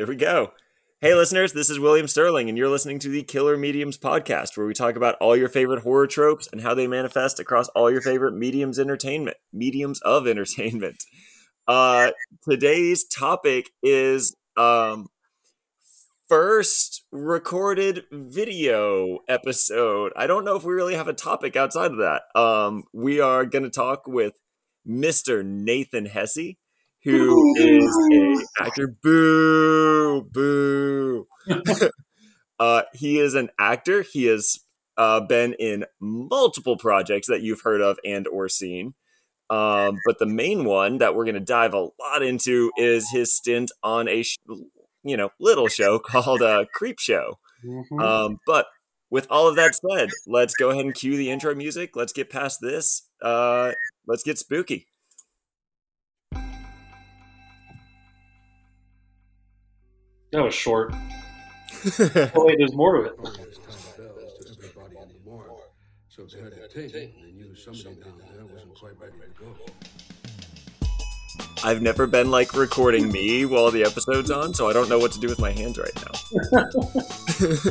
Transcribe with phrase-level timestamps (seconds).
[0.00, 0.54] There we go.
[1.02, 4.66] Hey, listeners, this is William Sterling, and you're listening to the Killer Mediums podcast, where
[4.66, 8.00] we talk about all your favorite horror tropes and how they manifest across all your
[8.00, 11.04] favorite mediums entertainment, mediums of entertainment.
[11.68, 12.12] Uh,
[12.48, 15.08] today's topic is um,
[16.30, 20.12] first recorded video episode.
[20.16, 22.22] I don't know if we really have a topic outside of that.
[22.34, 24.32] Um, we are going to talk with
[24.88, 25.44] Mr.
[25.44, 26.56] Nathan Hesse
[27.04, 28.88] who is a actor.
[29.02, 31.26] Boo, boo.
[32.58, 34.02] uh, he is an actor.
[34.02, 34.60] He has
[34.96, 38.94] uh, been in multiple projects that you've heard of and or seen.
[39.48, 43.34] Um, but the main one that we're going to dive a lot into is his
[43.34, 44.38] stint on a, sh-
[45.02, 47.34] you know, little show called uh, Creepshow.
[47.64, 47.98] Mm-hmm.
[47.98, 48.66] Um, but
[49.10, 51.96] with all of that said, let's go ahead and cue the intro music.
[51.96, 53.08] Let's get past this.
[53.20, 53.72] Uh,
[54.06, 54.86] let's get spooky.
[60.32, 60.92] That was short.
[62.34, 63.18] oh wait, there's more to it.
[66.08, 69.26] So if they had a tape, they knew somebody down there wasn't quite ready to
[69.40, 69.56] go.
[71.64, 75.12] I've never been like recording me while the episode's on, so I don't know what
[75.12, 76.12] to do with my hands right now.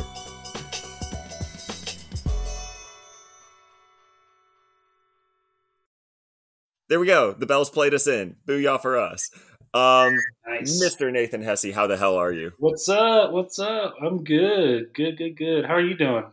[6.88, 7.32] there we go.
[7.32, 8.36] The bells played us in.
[8.46, 9.30] Booyah for us.
[9.72, 10.82] Um, nice.
[10.82, 11.12] Mr.
[11.12, 12.52] Nathan Hesse, how the hell are you?
[12.58, 13.32] What's up?
[13.32, 13.94] What's up?
[14.02, 14.92] I'm good.
[14.94, 15.64] Good, good, good.
[15.64, 16.24] How are you doing?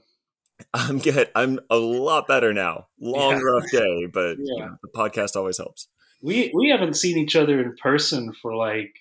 [0.73, 1.29] I'm good.
[1.35, 2.87] I'm a lot better now.
[2.99, 3.41] Long yeah.
[3.43, 4.53] rough day, but yeah.
[4.55, 5.87] you know, the podcast always helps.
[6.21, 8.95] We we haven't seen each other in person for like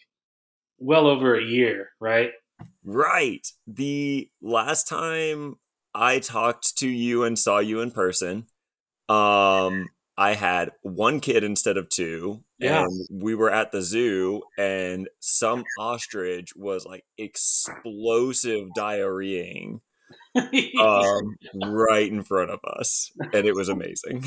[0.78, 2.30] well over a year, right?
[2.84, 3.46] Right.
[3.66, 5.56] The last time
[5.94, 8.46] I talked to you and saw you in person,
[9.08, 12.44] um, I had one kid instead of two.
[12.58, 12.84] Yeah.
[12.84, 19.80] And we were at the zoo and some ostrich was like explosive diarrheaing
[20.80, 23.10] um, right in front of us.
[23.32, 24.24] And it was amazing.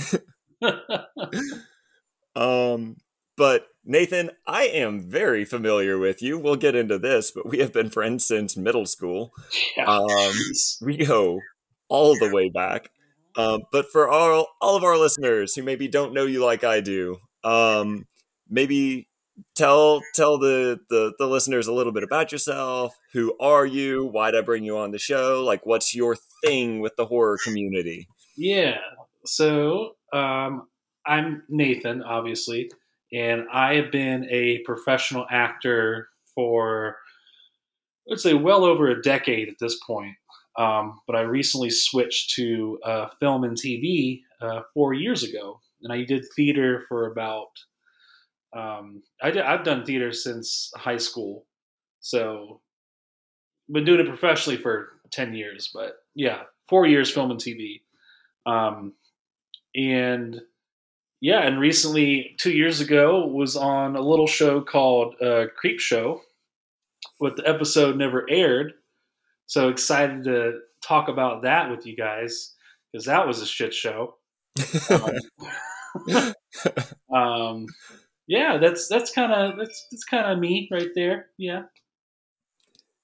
[2.35, 2.97] um,
[3.35, 6.37] but Nathan, I am very familiar with you.
[6.37, 9.31] We'll get into this, but we have been friends since middle school.
[9.77, 9.85] Yeah.
[9.85, 10.33] Um,
[10.81, 11.39] we go
[11.87, 12.91] all the way back.
[13.37, 16.81] Um, but for all all of our listeners who maybe don't know you like I
[16.81, 18.05] do, um,
[18.49, 19.07] maybe
[19.55, 22.95] tell tell the, the the listeners a little bit about yourself.
[23.13, 24.05] Who are you?
[24.05, 25.43] Why'd I bring you on the show?
[25.43, 28.07] Like, what's your thing with the horror community?
[28.37, 28.77] Yeah.
[29.25, 30.67] So um,
[31.05, 32.71] I'm Nathan, obviously,
[33.13, 36.97] and I have been a professional actor for
[38.07, 40.15] let's say well over a decade at this point.
[40.57, 45.93] Um, but I recently switched to uh, film and TV uh, four years ago, and
[45.93, 47.47] I did theater for about.
[48.55, 51.45] Um, I did, I've done theater since high school,
[51.99, 52.61] so
[53.71, 55.69] been doing it professionally for ten years.
[55.73, 57.81] But yeah, four years film and TV,
[58.45, 58.93] um,
[59.75, 60.41] and
[61.21, 66.19] yeah, and recently two years ago was on a little show called uh, Creepshow,
[67.19, 68.73] but the episode never aired
[69.49, 72.53] so excited to talk about that with you guys
[72.91, 74.15] because that was a shit show.
[76.11, 76.33] um,
[77.13, 77.65] um,
[78.29, 81.29] yeah, that's that's kind of that's that's kind of me right there.
[81.37, 81.63] Yeah.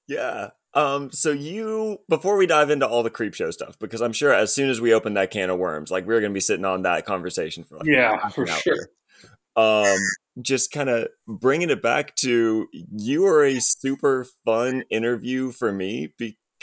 [0.07, 0.49] Yeah.
[0.75, 4.53] Um, so you before we dive into all the creepshow stuff, because I'm sure as
[4.53, 7.07] soon as we open that can of worms, like we're gonna be sitting on that
[7.07, 8.89] conversation for like yeah, for sure.
[9.55, 9.97] Um,
[10.41, 16.13] just kind of bringing it back to you are a super fun interview for me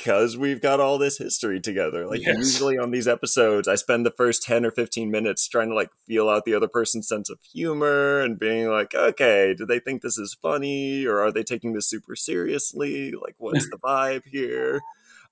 [0.02, 2.08] because we've got all this history together.
[2.08, 2.36] Like yes.
[2.36, 5.90] usually on these episodes, I spend the first 10 or 15 minutes trying to like
[6.08, 10.02] feel out the other person's sense of humor and being like, okay, do they think
[10.02, 13.12] this is funny or are they taking this super seriously?
[13.12, 14.80] Like, what's the vibe here?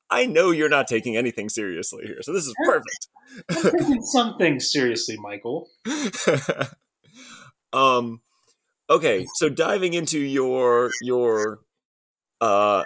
[0.09, 3.09] I know you're not taking anything seriously here, so this is perfect.
[3.51, 5.69] Taking some things seriously, Michael.
[7.73, 8.21] um
[8.89, 11.61] okay so diving into your your
[12.41, 12.83] uh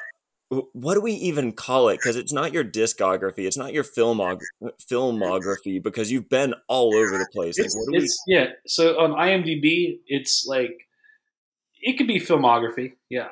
[0.49, 1.96] what do we even call it?
[1.96, 4.41] Because it's not your discography it's not your filmog-
[4.91, 8.08] filmography because you've been all over the place like, we...
[8.26, 10.87] yeah so on imdb it's like
[11.81, 13.29] it could be filmography yeah.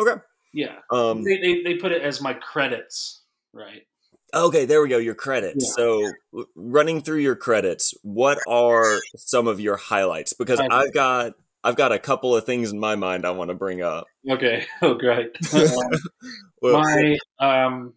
[0.00, 0.20] Okay.
[0.52, 0.76] Yeah.
[0.90, 3.86] Um they, they, they put it as my credits right?
[4.32, 5.74] Okay there we go your credits.
[5.78, 5.84] Yeah.
[5.84, 6.12] so
[6.54, 10.32] running through your credits what are some of your highlights?
[10.32, 13.54] Because i've got I've got a couple of things in my mind I want to
[13.54, 14.06] bring up.
[14.28, 14.66] Okay.
[14.82, 15.30] Oh, great.
[15.54, 17.94] Um, well, my um,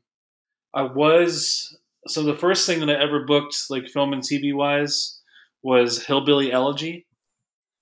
[0.73, 1.77] I was
[2.07, 5.21] so the first thing that I ever booked, like film and TV wise,
[5.63, 7.05] was Hillbilly Elegy.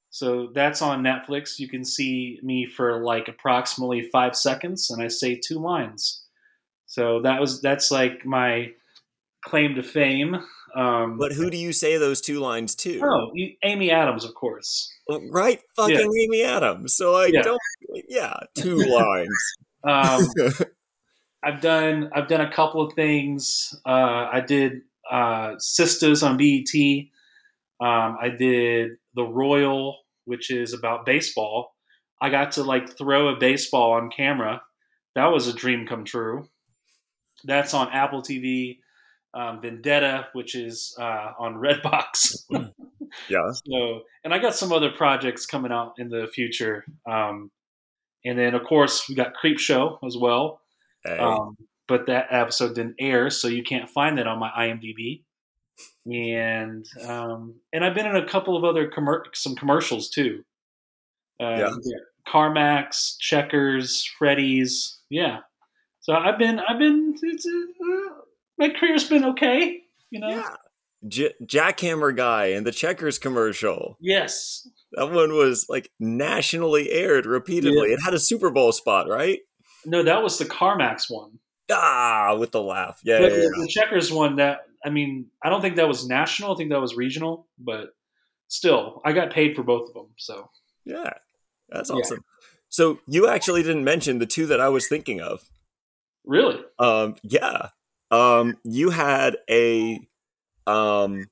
[0.09, 1.59] So that's on Netflix.
[1.59, 6.23] You can see me for like approximately five seconds, and I say two lines.
[6.85, 8.71] So that was that's like my
[9.43, 10.37] claim to fame.
[10.75, 12.99] Um, But who do you say those two lines to?
[13.03, 14.91] oh, you- Amy Adams, of course.
[15.31, 16.95] Right, fucking Amy Adams.
[16.95, 17.41] So I Yeah.
[17.43, 17.61] don't.
[18.09, 19.27] Yeah, two lines.
[19.87, 20.21] Um,
[21.43, 23.79] I've done I've done a couple of things.
[23.85, 27.07] Uh, I did uh, Sistas on BET.
[27.79, 31.75] Um, I did The Royal, which is about baseball.
[32.19, 34.63] I got to like throw a baseball on camera.
[35.13, 36.49] That was a dream come true.
[37.43, 38.79] That's on Apple TV.
[39.35, 42.45] Um, Vendetta, which is uh, on Redbox.
[43.29, 43.51] yeah.
[43.51, 46.85] So, and I got some other projects coming out in the future.
[47.05, 47.51] Um,
[48.23, 50.61] and then, of course, we got Creepshow as well.
[51.03, 51.17] Hey.
[51.17, 55.21] Um, but that episode didn't air, so you can't find that on my IMDb.
[56.11, 60.43] And um, and I've been in a couple of other commer- some commercials too.
[61.41, 61.75] Uh, Yeah.
[62.27, 65.39] CarMax, Checkers, Freddy's, yeah.
[65.99, 68.04] So I've been I've been it's, uh,
[68.57, 70.29] my career's been okay, you know.
[70.29, 70.55] yeah.
[71.07, 73.97] J- Jackhammer guy in the Checkers commercial.
[73.99, 77.89] Yes, That one was like nationally aired repeatedly.
[77.91, 79.39] It had a Super Bowl spot, right?
[79.85, 81.37] no, that was the CarMax one.
[81.71, 82.99] Ah, with the laugh.
[83.03, 83.49] Yeah, the, yeah, yeah.
[83.57, 86.79] the checkers one that i mean i don't think that was national i think that
[86.79, 87.87] was regional but
[88.49, 90.47] still i got paid for both of them so
[90.85, 91.13] Yeah,
[91.69, 91.95] that's Yeah.
[91.97, 92.23] awesome.
[92.69, 95.41] So you actually didn't mention the two that I was thinking of.
[96.25, 97.69] really Um, yeah.
[98.11, 99.99] Um, you had a
[100.67, 101.25] um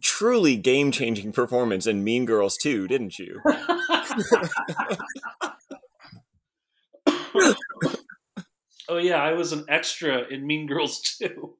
[0.00, 3.40] truly game changing performance in Mean Girls 2, didn't you?
[8.88, 11.54] oh yeah i was an extra in mean girls too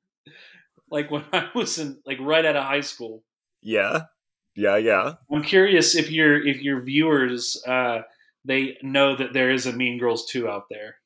[0.91, 3.23] like when i was in like right out of high school
[3.63, 4.03] Yeah.
[4.57, 5.15] Yeah, yeah.
[5.31, 8.03] i'm curious if your if your viewers uh
[8.45, 10.97] they know that there is a mean girls 2 out there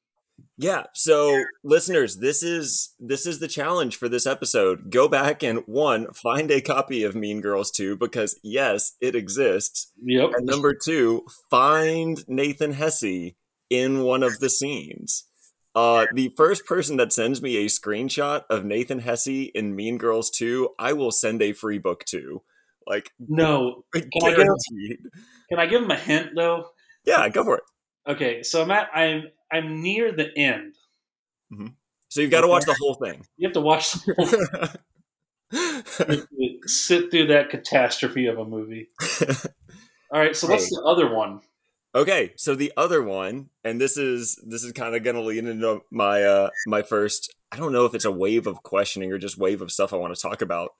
[0.62, 0.85] Yeah.
[0.94, 4.91] So, listeners, this is this is the challenge for this episode.
[4.91, 9.93] Go back and one, find a copy of Mean Girls 2 because yes, it exists.
[10.03, 13.32] yep And number 2, find Nathan Hesse
[13.70, 15.25] in one of the scenes.
[15.75, 20.31] Uh, the first person that sends me a screenshot of Nathan Hesse in Mean Girls
[20.31, 22.43] 2, I will send a free book to.
[22.87, 24.99] Like, no I get- guaranteed.
[25.49, 26.64] can i give him a hint though
[27.06, 27.62] Yeah, go for it.
[28.09, 30.75] okay so i'm i'm i'm near the end
[32.08, 33.26] So you've got to watch the whole thing.
[33.37, 34.78] You have to watch the
[35.50, 35.52] whole
[36.66, 38.88] sit through that catastrophe of a movie.
[40.12, 40.70] All right, so what's Hey.
[40.76, 41.40] the other one?
[41.94, 45.82] Okay, so the other one, and this is this is kind of gonna lead into
[45.90, 47.34] my uh my first.
[47.50, 49.96] I don't know if it's a wave of questioning or just wave of stuff I
[49.96, 50.70] want to talk about.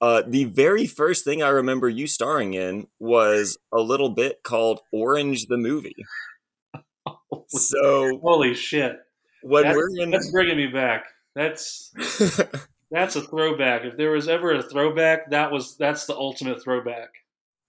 [0.00, 4.80] Uh, the very first thing I remember you starring in was a little bit called
[4.92, 5.96] Orange the movie.
[7.48, 8.96] So Holy shit!
[9.42, 11.06] when That's, we're in, that's bringing me back.
[11.34, 11.92] That's
[12.90, 13.84] that's a throwback.
[13.84, 17.10] If there was ever a throwback, that was that's the ultimate throwback.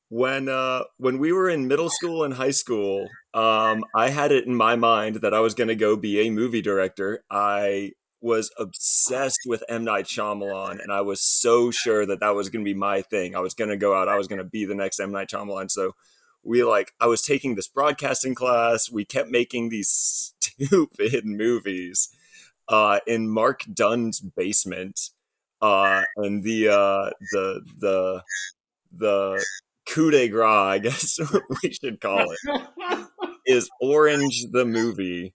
[0.10, 4.46] when uh when we were in middle school and high school um i had it
[4.46, 7.92] in my mind that i was going to go be a movie director i
[8.22, 12.66] was obsessed with M Night Shyamalan, and I was so sure that that was going
[12.66, 13.34] to be my thing.
[13.34, 14.10] I was going to go out.
[14.10, 15.72] I was going to be the next M Night Shyamalan.
[15.72, 15.96] So
[16.50, 18.92] we like, I was taking this broadcasting class.
[18.92, 22.10] We kept making these stupid movies
[22.68, 25.12] uh, in Mark Dunn's basement,
[25.62, 28.24] uh, and the uh, the the
[28.92, 29.46] the
[29.88, 31.20] coup de grace, I guess
[31.64, 33.08] we should call it
[33.46, 35.34] is Orange the movie,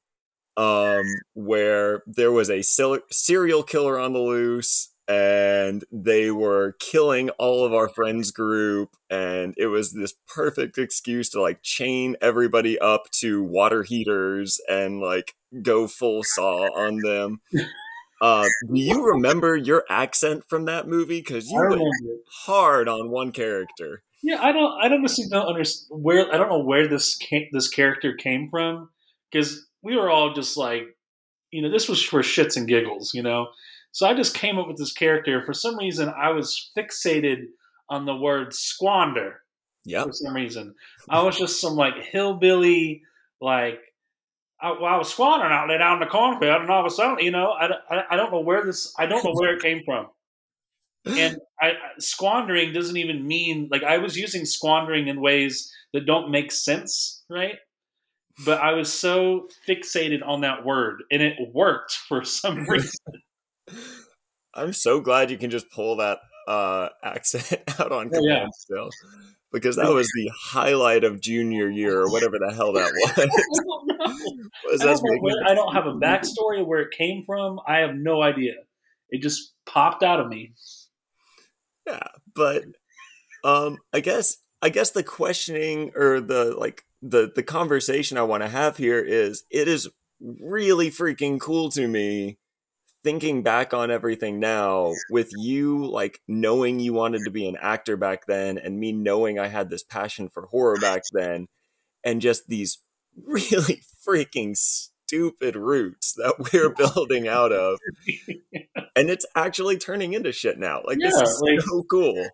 [0.57, 7.65] um, where there was a serial killer on the loose, and they were killing all
[7.65, 13.11] of our friends' group, and it was this perfect excuse to like chain everybody up
[13.21, 17.41] to water heaters and like go full saw on them.
[18.21, 21.19] Uh, do you remember your accent from that movie?
[21.19, 21.85] Because you remember.
[22.47, 24.03] hard on one character.
[24.23, 24.81] Yeah, I don't.
[24.81, 26.33] I don't honestly don't understand where.
[26.33, 28.89] I don't know where this came, this character came from
[29.31, 30.85] because we were all just like,
[31.51, 33.49] you know, this was for shits and giggles, you know.
[33.95, 35.43] So I just came up with this character.
[35.47, 37.47] For some reason, I was fixated
[37.89, 39.41] on the word squander.
[39.87, 40.07] Yep.
[40.07, 40.75] For some reason,
[41.09, 43.03] I was just some like hillbilly,
[43.41, 43.81] like.
[44.61, 46.91] I, well, I was squandering out there down in the cornfield, and all of a
[46.91, 49.61] sudden, you know, I, I, I don't know where this, I don't know where it
[49.61, 50.07] came from
[51.07, 56.31] and I- squandering doesn't even mean like I was using squandering in ways that don't
[56.31, 57.57] make sense, right?
[58.45, 62.91] But I was so fixated on that word, and it worked for some reason.
[64.55, 66.19] I'm so glad you can just pull that
[66.49, 68.47] uh, accent out on Oh, command yeah.
[68.53, 68.91] still.
[69.53, 73.13] because that was the highlight of junior year or whatever the hell that was.
[73.17, 74.15] I don't know.
[74.71, 77.59] was I don't, know where- I don't have a backstory of where it came from.
[77.67, 78.55] I have no idea.
[79.11, 80.53] It just popped out of me.
[81.87, 82.65] yeah but
[83.45, 88.43] um i guess i guess the questioning or the like the the conversation i want
[88.43, 89.89] to have here is it is
[90.41, 92.39] really freaking cool to me
[93.05, 97.97] thinking back on everything now with you like knowing you wanted to be an actor
[97.97, 101.47] back then and me knowing i had this passion for horror back then
[102.03, 102.79] and just these
[103.25, 107.79] really freaking stupid roots that we're building out of
[108.97, 112.27] and it's actually turning into shit now like this is like- so cool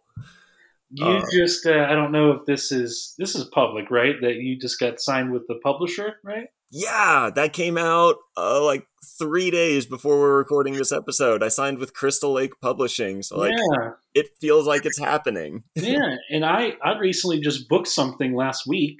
[0.92, 4.16] You Uh, just uh, I don't know if this is this is public, right?
[4.22, 6.48] That you just got signed with the publisher, right?
[6.70, 8.86] Yeah, that came out uh, like
[9.18, 11.42] three days before we're recording this episode.
[11.42, 15.64] I signed with Crystal Lake Publishing, so like yeah, it feels like it's happening.
[15.74, 16.16] yeah.
[16.30, 18.98] And I I recently just booked something last week.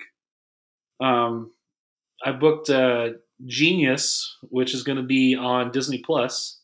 [1.00, 1.52] Um,
[2.24, 3.10] I booked uh,
[3.46, 6.60] Genius, which is going to be on Disney Plus.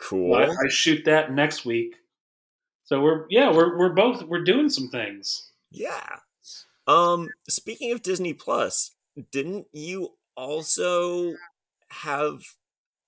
[0.00, 0.34] Cool.
[0.34, 1.94] I, I shoot that next week.
[2.84, 5.50] So we're yeah we're we're both we're doing some things.
[5.70, 6.16] Yeah.
[6.88, 7.28] Um.
[7.48, 8.92] Speaking of Disney Plus,
[9.30, 11.34] didn't you also
[11.90, 12.40] have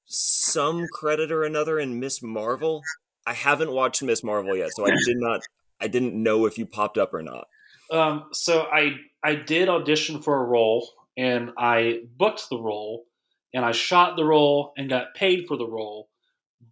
[0.07, 2.83] some credit or another in Miss Marvel?
[3.27, 5.41] I haven't watched Miss Marvel yet, so I did not.
[5.81, 7.47] I didn't know if you popped up or not.
[7.91, 13.07] Um, so I I did audition for a role and I booked the role
[13.53, 16.09] and I shot the role and got paid for the role,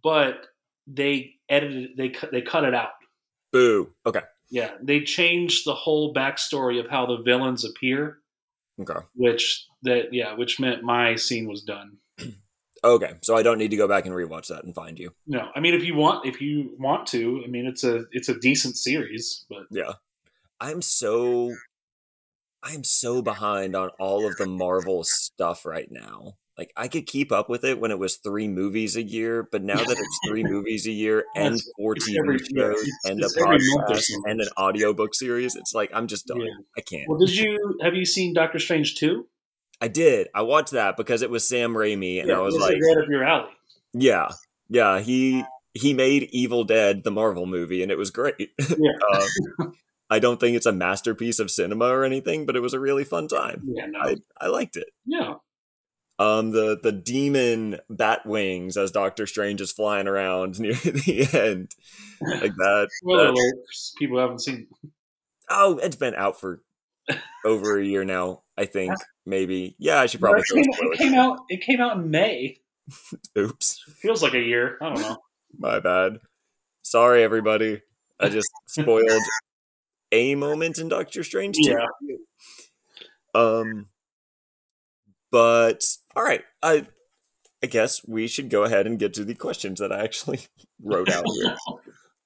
[0.03, 0.45] but
[0.87, 2.91] they edited they cut they cut it out.
[3.51, 3.89] Boo.
[4.05, 4.21] Okay.
[4.49, 8.18] Yeah, they changed the whole backstory of how the villains appear,
[8.79, 8.99] Okay.
[9.15, 11.97] which that yeah, which meant my scene was done.
[12.83, 13.13] Okay.
[13.21, 15.11] So I don't need to go back and rewatch that and find you.
[15.27, 18.29] No, I mean if you want if you want to, I mean it's a it's
[18.29, 19.93] a decent series, but Yeah.
[20.61, 21.53] I'm so
[22.63, 26.35] I'm so behind on all of the Marvel stuff right now.
[26.59, 29.63] Like I could keep up with it when it was 3 movies a year, but
[29.63, 33.05] now that it's 3 movies a year and It's- 4 it's TV every- shows it's-
[33.05, 36.41] and a podcast and an audiobook series, it's like I'm just done.
[36.41, 36.51] Yeah.
[36.77, 37.05] I can't.
[37.07, 39.27] well, did you have you seen Doctor Strange two?
[39.79, 40.27] I did.
[40.35, 43.23] I watched that because it was Sam Raimi and I was like, right up your
[43.23, 43.51] alley.
[43.93, 44.27] yeah.
[44.67, 48.49] Yeah, he he made Evil Dead the Marvel movie and it was great.
[48.59, 48.91] Yeah.
[49.13, 49.67] uh,
[50.09, 53.03] I don't think it's a masterpiece of cinema or anything, but it was a really
[53.05, 53.63] fun time.
[53.73, 53.99] Yeah, no.
[53.99, 54.89] I, I liked it.
[55.05, 55.35] yeah.
[56.19, 61.73] Um, the the demon bat wings as Doctor Strange is flying around near the end,
[62.21, 62.89] like that.
[63.01, 63.55] Spoiler alert,
[63.97, 64.67] people haven't seen
[65.49, 66.61] oh, it's been out for
[67.45, 68.43] over a year now.
[68.57, 68.93] I think
[69.25, 69.75] maybe.
[69.79, 70.41] Yeah, I should probably.
[70.41, 72.59] it, came, it came out it came out in May.
[73.37, 74.77] Oops, Feels like a year.
[74.81, 75.17] I don't know.
[75.57, 76.19] my bad.
[76.81, 77.81] Sorry, everybody.
[78.19, 79.21] I just spoiled
[80.11, 81.55] a moment in Doctor Strange.
[81.55, 81.71] too.
[81.71, 82.15] Yeah.
[83.35, 83.87] Um,
[85.31, 86.87] but all right, I
[87.63, 90.39] I guess we should go ahead and get to the questions that I actually
[90.83, 91.57] wrote out here.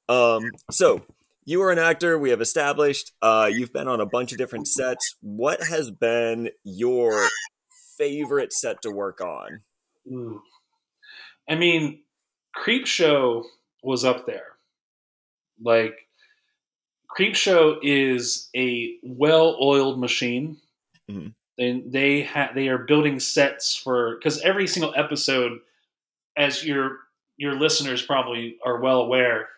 [0.08, 1.02] Um, so
[1.46, 2.18] you are an actor.
[2.18, 3.12] We have established.
[3.22, 5.16] Uh, you've been on a bunch of different sets.
[5.22, 7.28] What has been your
[7.98, 9.62] favorite set to work on?
[11.50, 12.04] I mean,
[12.56, 13.44] Creepshow
[13.82, 14.48] was up there.
[15.62, 15.96] Like
[17.18, 20.58] Creepshow is a well-oiled machine.
[21.10, 21.34] Mhm.
[21.58, 25.60] They they ha- they are building sets for because every single episode,
[26.36, 26.98] as your
[27.38, 29.50] your listeners probably are well aware,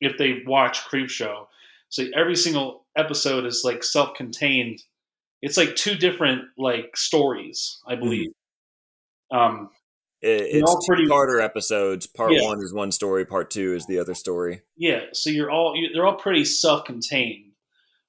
[0.00, 1.46] if they watch Creepshow,
[1.90, 4.82] so every single episode is like self-contained.
[5.42, 8.30] It's like two different like stories, I believe.
[9.30, 9.70] Um,
[10.20, 12.06] It, They're all pretty- two Carter episodes.
[12.08, 12.42] Part Yeah.
[12.44, 13.24] one is one story.
[13.24, 14.62] Part two is the other story.
[14.76, 17.52] Yeah, so you're all you, they're all pretty self-contained.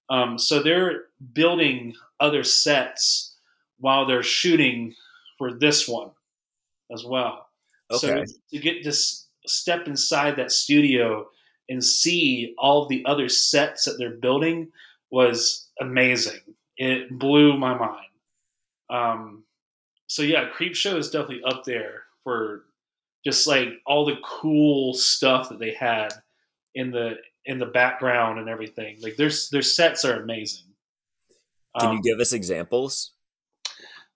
[0.10, 3.36] Um, so they're building other sets
[3.80, 4.94] while they're shooting
[5.38, 6.12] for this one
[6.92, 7.48] as well.
[7.92, 8.26] Okay.
[8.26, 8.94] So to get to
[9.46, 11.28] step inside that studio
[11.70, 14.70] and see all the other sets that they're building
[15.12, 16.40] was amazing.
[16.78, 18.06] It blew my mind.
[18.90, 19.44] Um,
[20.08, 22.66] so yeah, Creepshow is definitely up there for
[23.24, 26.10] just like all the cool stuff that they had
[26.76, 28.98] in the in the background and everything.
[29.02, 30.66] Like their their sets are amazing.
[31.78, 33.12] Can Um, you give us examples?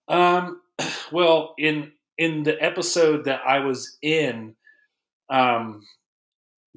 [0.07, 0.61] um,
[1.11, 4.55] well, in in the episode that I was in,
[5.29, 5.87] um,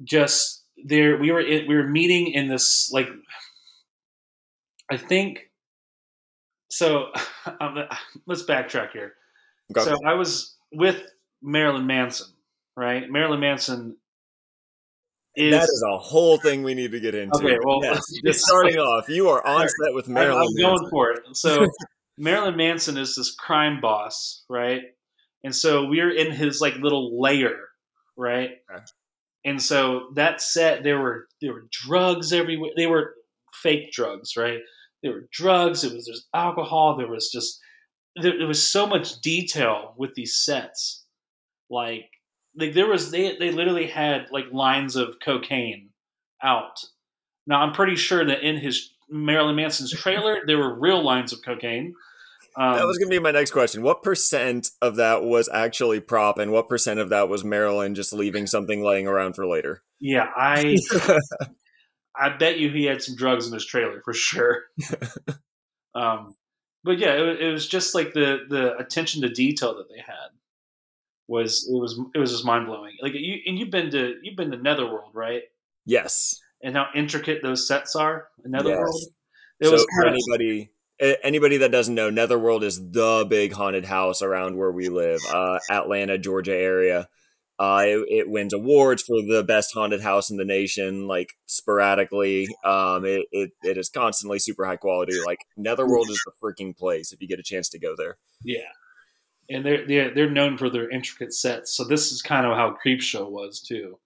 [0.03, 3.07] just there we were in, we were meeting in this like
[4.89, 5.49] I think
[6.69, 7.11] so.
[7.61, 7.77] Um,
[8.25, 9.13] let's backtrack here.
[9.71, 9.85] Okay.
[9.85, 11.01] So I was with
[11.41, 12.27] Marilyn Manson,
[12.75, 13.09] right?
[13.09, 13.95] Marilyn Manson
[15.37, 17.37] is that is a whole thing we need to get into.
[17.37, 20.47] Okay, well, Yes, just starting off, you are on set with Marilyn.
[20.47, 21.19] I'm going for it.
[21.33, 21.67] So
[22.17, 24.81] Marilyn Manson is this crime boss, right?
[25.43, 27.55] And so we're in his like little lair,
[28.17, 28.49] right?
[28.73, 28.83] Okay.
[29.45, 32.71] And so that set there were there were drugs everywhere.
[32.75, 33.13] They were
[33.53, 34.59] fake drugs, right?
[35.03, 35.83] There were drugs.
[35.83, 36.97] It was there's alcohol.
[36.97, 37.59] There was just
[38.15, 41.05] there, there was so much detail with these sets.
[41.69, 42.09] Like
[42.57, 45.89] like there was they they literally had like lines of cocaine
[46.43, 46.83] out.
[47.45, 51.39] Now I'm pretty sure that in his Marilyn Manson's trailer there were real lines of
[51.45, 51.93] cocaine.
[52.57, 53.83] Um, That was going to be my next question.
[53.83, 58.11] What percent of that was actually prop, and what percent of that was Marilyn just
[58.11, 59.83] leaving something laying around for later?
[59.99, 60.77] yeah, I
[62.15, 64.63] I bet you he had some drugs in his trailer for sure.
[65.95, 66.35] um,
[66.83, 70.29] but yeah, it, it was just like the the attention to detail that they had
[71.27, 72.93] was it was it was just mind blowing.
[73.01, 75.43] Like you and you've been to you've been to Netherworld, right?
[75.85, 76.39] yes.
[76.63, 78.63] And how intricate those sets are in Yes.
[78.63, 79.01] Netherworld.
[79.59, 84.21] It so was for anybody anybody that doesn't know, Netherworld is the big haunted house
[84.21, 87.07] around where we live, uh, Atlanta, Georgia area.
[87.59, 92.47] Uh, it, it wins awards for the best haunted house in the nation, like sporadically.
[92.63, 95.13] Um, it, it, it is constantly super high quality.
[95.25, 98.17] Like Netherworld is the freaking place if you get a chance to go there.
[98.43, 98.69] Yeah,
[99.49, 101.75] and they're they're they're known for their intricate sets.
[101.75, 103.97] So this is kind of how Creepshow was too,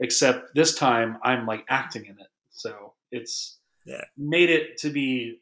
[0.00, 2.28] except this time I'm like acting in it.
[2.50, 4.04] So it's Yeah.
[4.16, 5.40] made it to be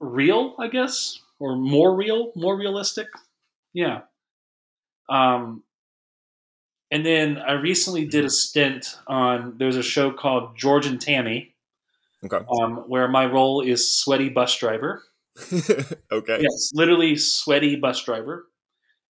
[0.00, 3.08] real, I guess, or more real, more realistic.
[3.74, 4.02] Yeah.
[5.08, 5.62] Um,
[6.90, 9.58] and then I recently did a stint on.
[9.58, 11.54] There's a show called George and Tammy,
[12.24, 12.44] Okay.
[12.60, 15.02] um, where my role is sweaty bus driver.
[16.12, 16.38] okay.
[16.40, 18.46] Yes, literally sweaty bus driver.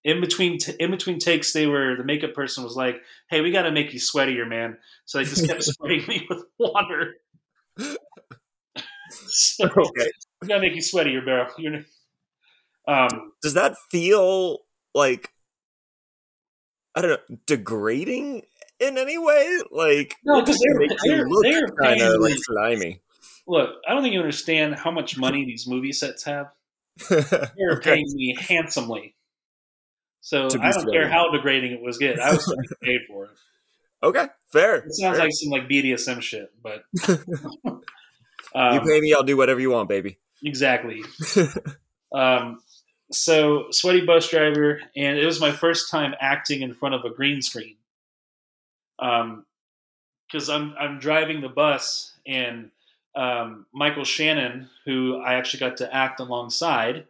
[0.03, 3.51] In between, t- in between takes, they were the makeup person was like, "Hey, we
[3.51, 7.15] got to make you sweatier, man." So they just kept spraying me with water.
[9.09, 10.09] so Okay.
[10.41, 11.47] we got to make you sweatier, bro.
[11.57, 11.83] You're,
[12.87, 14.59] um, Does that feel
[14.93, 15.29] like
[16.95, 18.43] I don't know degrading
[18.79, 19.59] in any way?
[19.71, 23.01] Like No, it 'cause just they're- you they're- they're kind of like slimy.
[23.47, 26.51] Look, I don't think you understand how much money these movie sets have.
[27.09, 27.25] They're
[27.73, 27.95] okay.
[27.95, 29.15] paying me handsomely.
[30.21, 31.97] So I don't care how degrading it was.
[31.97, 33.31] Good, I was getting paid for it.
[34.03, 34.27] Okay.
[34.51, 34.75] Fair.
[34.77, 35.25] It sounds Fair.
[35.25, 37.81] like some like BDSM shit, but you
[38.53, 40.17] um, pay me, I'll do whatever you want, baby.
[40.43, 41.03] exactly.
[42.13, 42.59] Um,
[43.11, 47.09] so sweaty bus driver, and it was my first time acting in front of a
[47.09, 47.77] green screen.
[48.99, 49.45] Um,
[50.27, 52.71] because I'm I'm driving the bus, and
[53.17, 57.05] um, Michael Shannon, who I actually got to act alongside,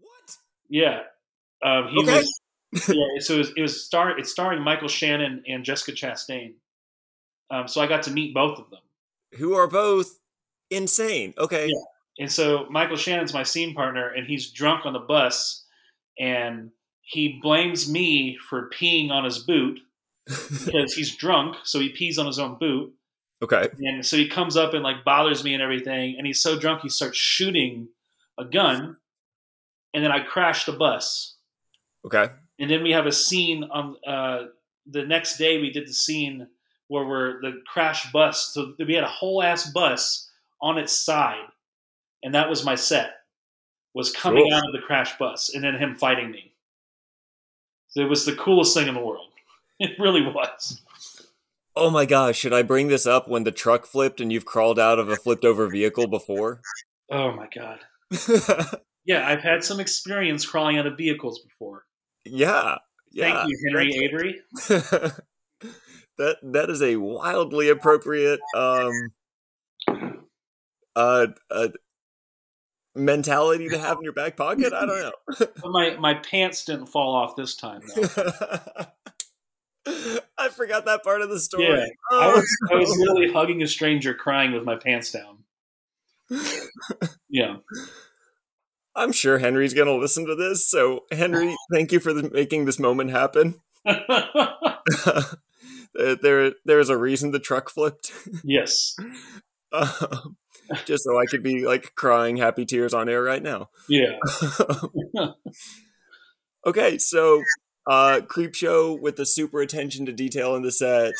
[0.00, 0.36] what?
[0.68, 1.00] yeah,
[1.62, 2.14] um, he Okay.
[2.18, 2.40] was.
[2.88, 4.18] yeah, so it was, it was star.
[4.18, 6.54] It's starring Michael Shannon and Jessica Chastain.
[7.50, 8.80] Um, so I got to meet both of them.
[9.38, 10.18] Who are both
[10.70, 11.32] insane.
[11.38, 11.66] Okay.
[11.68, 12.24] Yeah.
[12.24, 15.64] And so Michael Shannon's my scene partner, and he's drunk on the bus,
[16.18, 19.80] and he blames me for peeing on his boot
[20.26, 22.92] because he's drunk, so he pees on his own boot.
[23.42, 23.68] Okay.
[23.80, 26.82] And so he comes up and like bothers me and everything, and he's so drunk
[26.82, 27.88] he starts shooting
[28.38, 28.96] a gun,
[29.94, 31.36] and then I crash the bus.
[32.04, 32.28] Okay.
[32.58, 34.46] And then we have a scene on uh,
[34.86, 35.58] the next day.
[35.60, 36.48] We did the scene
[36.88, 38.52] where we're the crash bus.
[38.54, 41.46] So we had a whole ass bus on its side,
[42.22, 43.10] and that was my set.
[43.94, 44.54] Was coming Cool.
[44.54, 46.52] out of the crash bus, and then him fighting me.
[47.88, 49.24] So it was the coolest thing in the world.
[49.80, 50.80] It really was.
[51.78, 54.78] Oh my gosh, should I bring this up when the truck flipped and you've crawled
[54.78, 56.60] out of a flipped over vehicle before?
[57.10, 57.80] Oh my god.
[59.08, 61.86] Yeah, I've had some experience crawling out of vehicles before.
[62.26, 62.76] yeah.
[63.10, 63.46] Yeah.
[63.46, 64.40] Thank you, Henry Avery.
[66.18, 68.92] that that is a wildly appropriate um
[70.94, 71.68] uh, uh
[72.94, 74.74] mentality to have in your back pocket.
[74.74, 77.80] I don't But my my pants didn't fall off this time.
[77.96, 78.84] Though.
[80.38, 81.64] I forgot that part of the story.
[81.64, 85.38] Yeah, I Oh, was I was literally hugging a stranger, crying with my pants down.
[87.30, 87.56] Yeah.
[88.96, 90.68] I'm sure Henry's gonna listen to this.
[90.68, 93.60] So Henry, thank you for the, making this moment happen.
[95.94, 98.12] There, there is a reason the truck flipped.
[98.44, 98.94] yes.
[99.72, 100.36] Um,
[100.84, 103.70] just so I could be like crying happy tears on air right now.
[103.88, 104.16] Yeah.
[106.66, 107.42] okay, so
[107.88, 111.14] uh creepshow with the super attention to detail in the set.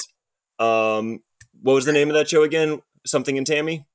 [0.59, 1.21] Um
[1.63, 2.83] what was the name of that show again?
[3.07, 3.87] Something in Tammy?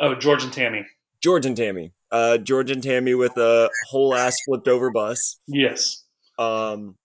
[0.00, 0.86] Oh, George and Tammy.
[1.22, 1.92] George and Tammy.
[2.10, 5.40] Uh George and Tammy with a whole ass flipped over bus.
[5.46, 6.04] Yes.
[6.38, 6.96] Um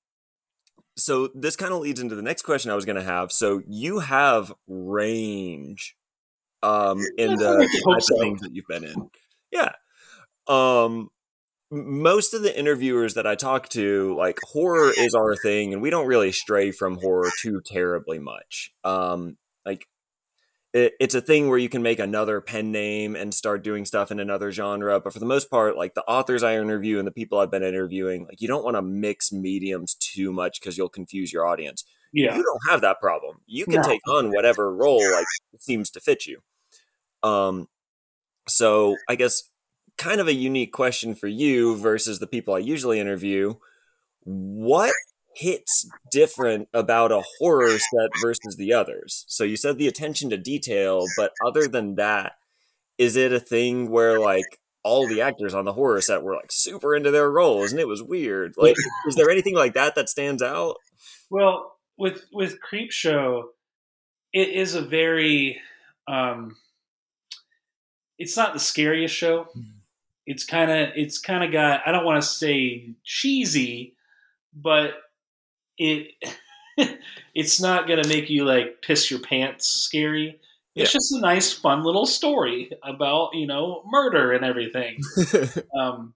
[0.98, 3.32] so this kind of leads into the next question I was going to have.
[3.32, 5.96] So you have range
[6.62, 8.16] um in the types so.
[8.16, 9.10] of things that you've been in.
[9.52, 9.72] Yeah.
[10.48, 11.10] Um
[11.72, 15.90] most of the interviewers that I talk to, like horror is our thing, and we
[15.90, 18.72] don't really stray from horror too terribly much.
[18.84, 19.88] Um, like
[20.74, 24.12] it, it's a thing where you can make another pen name and start doing stuff
[24.12, 25.00] in another genre.
[25.00, 27.64] But for the most part, like the authors I interview and the people I've been
[27.64, 31.86] interviewing, like you don't want to mix mediums too much because you'll confuse your audience.
[32.14, 32.36] Yeah.
[32.36, 33.38] You don't have that problem.
[33.46, 33.84] You can no.
[33.84, 35.26] take on whatever role like
[35.60, 36.40] seems to fit you.
[37.24, 37.68] Um,
[38.48, 39.44] so I guess
[40.02, 43.54] kind of a unique question for you versus the people I usually interview.
[44.24, 44.94] What
[45.36, 49.26] hits different about a horror set versus the others?
[49.28, 52.34] So you said the attention to detail, but other than that,
[52.98, 56.52] is it a thing where like all the actors on the horror set were like
[56.52, 58.56] super into their roles and it was weird?
[58.58, 58.76] Like
[59.08, 60.78] is there anything like that that stands out?
[61.30, 63.44] Well, with with Creepshow,
[64.34, 65.62] it is a very
[66.08, 66.58] um
[68.18, 69.48] it's not the scariest show.
[70.32, 73.98] It's kind of it's kind of got I don't want to say cheesy,
[74.54, 74.94] but
[75.78, 76.14] it
[77.36, 80.40] it's not gonna make you like piss your pants scary.
[80.74, 80.98] It's yeah.
[81.00, 85.00] just a nice, fun little story about you know murder and everything.
[85.78, 86.14] um,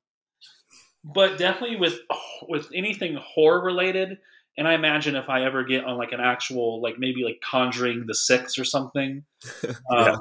[1.03, 1.99] but definitely with
[2.47, 4.17] with anything horror related,
[4.57, 8.05] and I imagine if I ever get on like an actual like maybe like Conjuring
[8.07, 9.25] the Six or something,
[9.67, 10.15] um, yeah.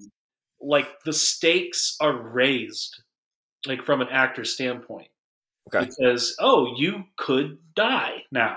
[0.61, 3.03] like the stakes are raised
[3.66, 5.09] like from an actor's standpoint.
[5.68, 5.87] Okay.
[5.87, 8.57] Because oh, you could die now.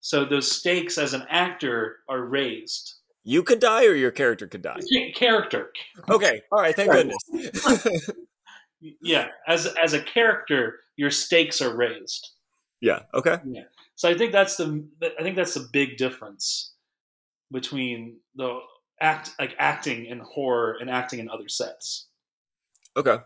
[0.00, 2.94] So those stakes as an actor are raised.
[3.24, 4.80] You could die or your character could die.
[5.14, 5.70] Character.
[6.08, 6.40] Okay.
[6.50, 8.10] All right, thank goodness.
[9.02, 12.30] yeah, as as a character, your stakes are raised.
[12.80, 13.38] Yeah, okay.
[13.44, 13.64] Yeah.
[13.96, 14.86] So I think that's the
[15.18, 16.72] I think that's the big difference
[17.50, 18.60] between the
[19.00, 22.06] act like acting in horror and acting in other sets.
[22.96, 23.18] Okay.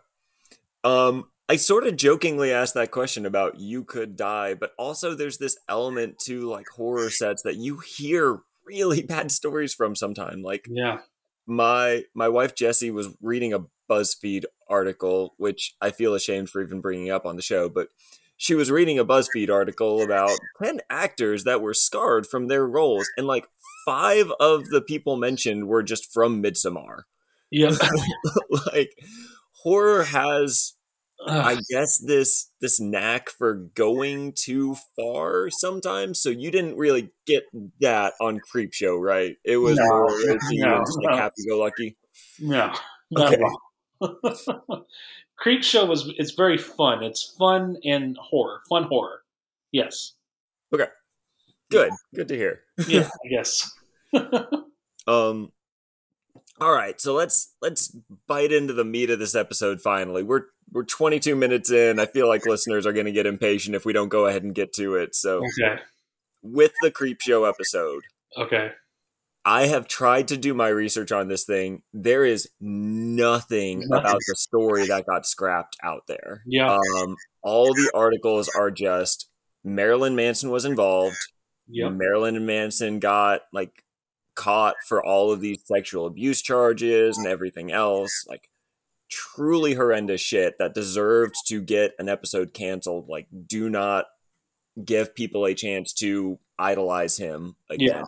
[0.85, 5.39] Um, I sort of jokingly asked that question about you could die, but also there's
[5.39, 10.43] this element to like horror sets that you hear really bad stories from sometime.
[10.43, 10.99] Like yeah.
[11.47, 16.81] My my wife Jessie was reading a BuzzFeed article, which I feel ashamed for even
[16.81, 17.89] bringing up on the show, but
[18.37, 20.31] she was reading a BuzzFeed article about
[20.63, 23.47] 10 actors that were scarred from their roles and like
[23.85, 27.03] 5 of the people mentioned were just from Midsommar.
[27.51, 27.77] Yeah.
[28.73, 28.91] like
[29.63, 30.75] horror has
[31.27, 36.21] I guess this this knack for going too far sometimes.
[36.21, 37.45] So you didn't really get
[37.81, 39.37] that on Creepshow, right?
[39.45, 40.09] It was no, more
[40.53, 41.97] no, just like happy go lucky.
[42.41, 42.73] No,
[43.17, 43.39] okay.
[45.45, 47.03] Creepshow was it's very fun.
[47.03, 49.23] It's fun and horror, fun horror.
[49.71, 50.15] Yes.
[50.73, 50.87] Okay.
[51.71, 51.91] Good.
[52.15, 52.63] Good to hear.
[52.87, 53.71] yeah, I guess.
[55.07, 55.53] um
[56.63, 57.95] all right, so let's let's
[58.27, 60.23] bite into the meat of this episode finally.
[60.23, 61.99] We're we're 22 minutes in.
[61.99, 64.55] I feel like listeners are going to get impatient if we don't go ahead and
[64.55, 65.15] get to it.
[65.15, 65.81] So Okay.
[66.43, 68.05] With the creepshow episode.
[68.39, 68.71] Okay.
[69.45, 71.83] I have tried to do my research on this thing.
[71.93, 73.93] There is nothing, nothing.
[73.93, 76.43] about the story that got scrapped out there.
[76.47, 76.73] Yeah.
[76.75, 79.29] Um, all the articles are just
[79.65, 81.17] Marilyn Manson was involved.
[81.69, 81.89] Yeah.
[81.89, 83.85] Marilyn Manson got like
[84.35, 88.25] caught for all of these sexual abuse charges and everything else.
[88.29, 88.49] Like,
[89.11, 93.09] truly horrendous shit that deserved to get an episode canceled.
[93.09, 94.07] Like, do not
[94.83, 97.89] give people a chance to idolize him again.
[97.89, 98.05] Yeah.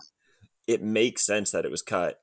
[0.67, 2.21] It makes sense that it was cut.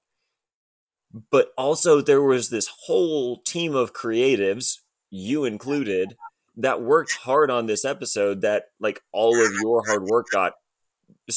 [1.30, 4.78] But also, there was this whole team of creatives,
[5.10, 6.16] you included,
[6.58, 10.54] that worked hard on this episode that, like, all of your hard work got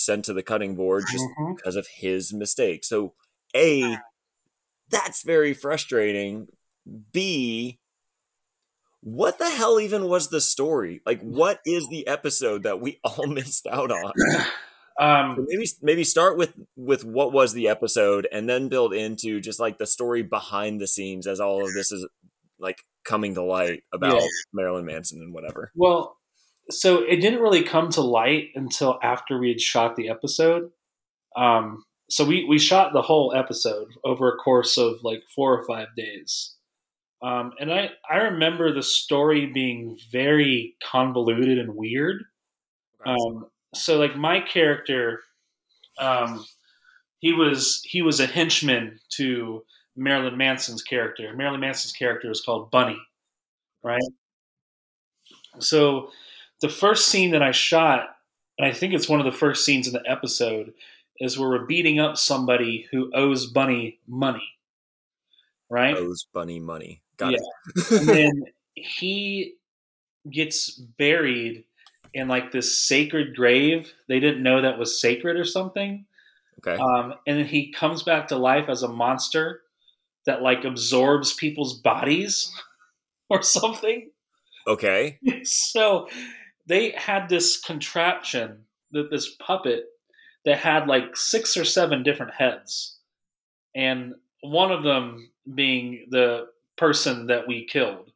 [0.01, 1.55] sent to the cutting board just mm-hmm.
[1.55, 2.85] because of his mistake.
[2.85, 3.15] So,
[3.55, 3.99] A,
[4.91, 6.49] that's very frustrating.
[7.13, 7.79] B,
[9.01, 11.01] what the hell even was the story?
[11.05, 14.13] Like, what is the episode that we all missed out on?
[14.97, 19.41] Um, so maybe maybe start with with what was the episode, and then build into
[19.41, 22.07] just like the story behind the scenes as all of this is
[22.61, 24.27] like coming to light about yeah.
[24.53, 25.73] Marilyn Manson and whatever.
[25.75, 26.17] Well,
[26.71, 30.71] so it didn't really come to light until after we had shot the episode.
[31.37, 35.67] Um, so we we shot the whole episode over a course of like four or
[35.67, 36.55] five days.
[37.23, 42.23] Um, and I, I remember the story being very convoluted and weird.
[43.07, 45.21] Um, so like my character,
[45.99, 46.45] um,
[47.21, 49.65] he was he was a henchman to
[49.97, 51.33] Marilyn Manson's character.
[51.35, 53.01] Marilyn Manson's character was called Bunny,
[53.83, 54.03] right?
[55.61, 56.11] So
[56.65, 58.09] the first scene that I shot
[58.59, 60.75] and I think it's one of the first scenes in the episode,
[61.19, 64.43] is where we're beating up somebody who owes Bunny money.
[65.71, 65.97] Right?
[65.97, 67.03] Owes Bunny money.
[67.17, 67.39] Got Yeah.
[67.77, 67.93] it.
[68.01, 69.55] and then he
[70.31, 71.65] gets buried
[72.13, 73.93] in like this sacred grave.
[74.09, 76.07] They didn't know that was sacred or something.
[76.65, 76.81] okay.
[76.81, 79.63] Um, and then he comes back to life as a monster
[80.27, 82.53] that like absorbs people's bodies
[83.31, 84.11] or something.
[84.69, 85.19] okay.
[85.43, 86.09] so
[86.67, 89.87] they had this contraption, that this puppet
[90.45, 92.99] that had like six or seven different heads,
[93.75, 98.13] and one of them being the person that we killed,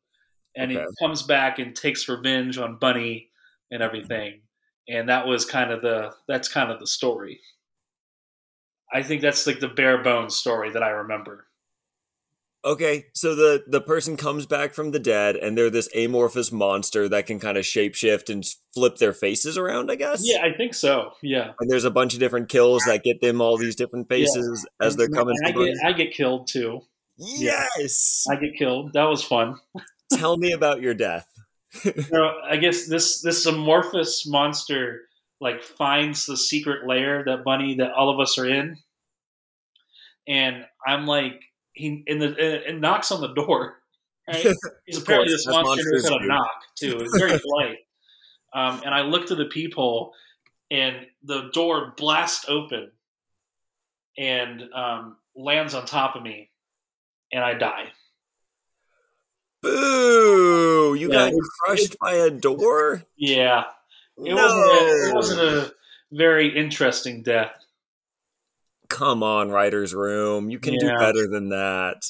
[0.56, 0.80] and Okay.
[0.80, 3.30] he comes back and takes revenge on Bunny
[3.70, 4.42] and everything,
[4.88, 7.40] and that was kind of the that's kind of the story.
[8.92, 11.47] I think that's like the bare bones story that I remember.
[12.64, 17.08] Okay, so the the person comes back from the dead, and they're this amorphous monster
[17.08, 18.44] that can kind of shapeshift and
[18.74, 19.90] flip their faces around.
[19.92, 20.22] I guess.
[20.24, 21.12] Yeah, I think so.
[21.22, 21.52] Yeah.
[21.60, 24.96] And there's a bunch of different kills that get them all these different faces as
[24.96, 25.36] they're coming.
[25.44, 26.80] I get I get killed too.
[27.16, 28.24] yes.
[28.30, 28.92] I get killed.
[28.92, 29.56] That was fun.
[30.12, 31.26] Tell me about your death.
[31.72, 35.02] So I guess this this amorphous monster
[35.38, 38.78] like finds the secret lair that Bunny that all of us are in,
[40.26, 41.42] and I'm like
[41.78, 43.78] he in the it, it knocks on the door.
[44.26, 44.46] Right?
[44.86, 46.98] He's apparently this as monster knows monsters how to knock too.
[47.00, 47.78] It's very polite.
[48.52, 50.12] Um, and I look to the peephole,
[50.70, 52.90] and the door blasts open,
[54.18, 56.50] and um, lands on top of me,
[57.32, 57.88] and I die.
[59.62, 60.94] Boo!
[60.98, 63.02] You Yeah, got it's- crushed by a door.
[63.16, 63.64] Yeah,
[64.16, 64.36] it no.
[64.36, 64.62] wasn't.
[64.64, 65.72] A, it wasn't a
[66.12, 67.52] very interesting death.
[68.88, 70.50] Come on, writer's room.
[70.50, 72.02] You can do better than that.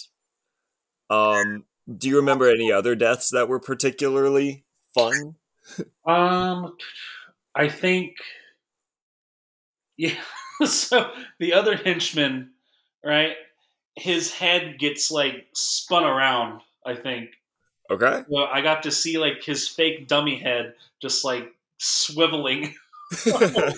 [1.10, 1.64] Um,
[1.96, 4.64] do you remember any other deaths that were particularly
[4.94, 5.36] fun?
[6.06, 6.76] Um,
[7.54, 8.16] I think,
[9.96, 10.14] yeah.
[10.64, 12.50] so the other henchman,
[13.04, 13.36] right?
[13.96, 16.62] His head gets like spun around.
[16.86, 17.30] I think
[17.90, 18.22] Okay.
[18.30, 22.74] so I got to see like his fake dummy head just like swiveling,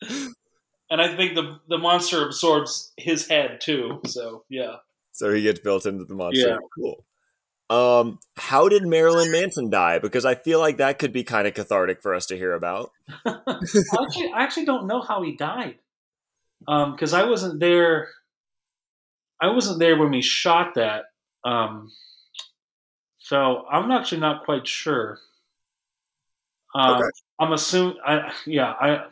[0.90, 4.00] and I think the the monster absorbs his head too.
[4.06, 4.76] So yeah.
[5.12, 6.48] so he gets built into the monster.
[6.48, 6.58] Yeah.
[6.74, 7.04] Cool.
[7.70, 9.98] Um, how did Marilyn Manson die?
[9.98, 12.92] Because I feel like that could be kind of cathartic for us to hear about.
[13.26, 13.36] I
[14.00, 15.76] actually, I actually don't know how he died,
[16.66, 18.08] Um, because I wasn't there.
[19.40, 21.04] I wasn't there when we shot that,
[21.44, 21.92] um,
[23.18, 25.18] so I'm actually not quite sure.
[26.74, 27.08] Um, Okay.
[27.38, 27.98] I'm assuming.
[28.04, 28.72] I yeah.
[28.72, 29.04] I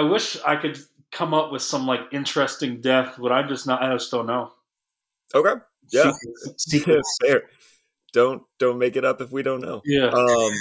[0.00, 0.78] I wish I could
[1.12, 3.82] come up with some like interesting death, but I'm just not.
[3.82, 4.50] I just don't know.
[5.34, 5.60] Okay.
[5.92, 6.12] Yeah.
[6.12, 6.64] Secrets.
[6.64, 7.18] Secrets.
[7.22, 7.42] Fair.
[8.14, 9.82] Don't don't make it up if we don't know.
[9.84, 10.06] Yeah.
[10.06, 10.52] Um.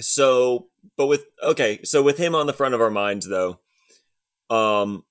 [0.00, 3.60] So, but with okay, so with him on the front of our minds, though,
[4.50, 5.04] um,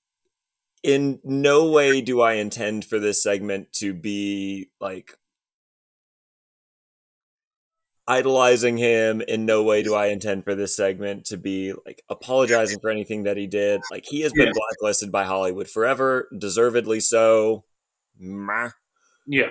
[0.84, 5.18] in no way do I intend for this segment to be like
[8.08, 9.20] idolizing him.
[9.22, 13.22] In no way do I intend for this segment to be like apologizing for anything
[13.24, 13.80] that he did.
[13.90, 14.52] Like he has been Yeah.
[14.54, 17.64] blacklisted by Hollywood forever, deservedly so.
[18.18, 18.70] Meh
[19.26, 19.48] yeah.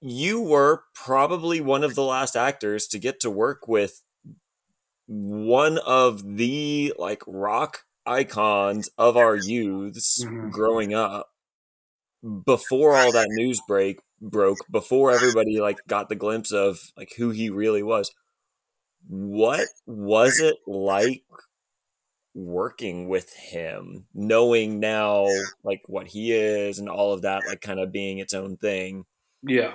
[0.00, 4.02] you were probably one of the last actors to get to work with
[5.06, 10.50] one of the like rock icons of our youths Mhm.
[10.50, 11.30] growing up
[12.46, 17.30] before all that news break broke before everybody like got the glimpse of like who
[17.30, 18.10] he really was
[19.06, 21.22] what was it like
[22.34, 25.26] working with him knowing now
[25.62, 29.04] like what he is and all of that like kind of being its own thing
[29.42, 29.74] Yeah.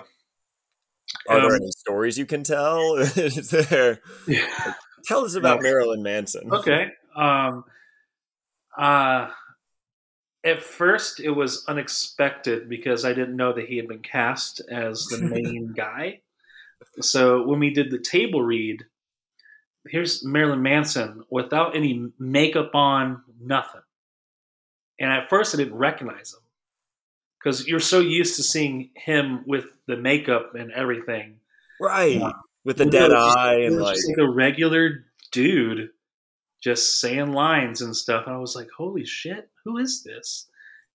[1.30, 2.96] are there Um, any stories you can tell?
[2.98, 4.00] Is there?
[4.28, 4.74] Yeah.
[5.06, 5.64] Tell us about No.
[5.70, 6.52] Marilyn Manson.
[6.52, 6.88] Okay.
[7.16, 7.64] Um,
[8.78, 9.30] uh,
[10.50, 15.06] at first, it was unexpected because I didn't know that he had been cast as
[15.06, 16.22] the main guy.
[17.02, 18.86] So when we did the table read,
[19.88, 23.82] here's Marilyn Manson without any makeup on, nothing.
[25.00, 26.42] And at first, I didn't recognize him
[27.40, 31.38] because you're so used to seeing him with the makeup and everything.
[31.80, 32.22] Right.
[32.66, 35.90] With the dead was eye and like just like a regular dude
[36.62, 38.26] just saying lines and stuff.
[38.28, 40.48] And I was like, holy shit, who is this?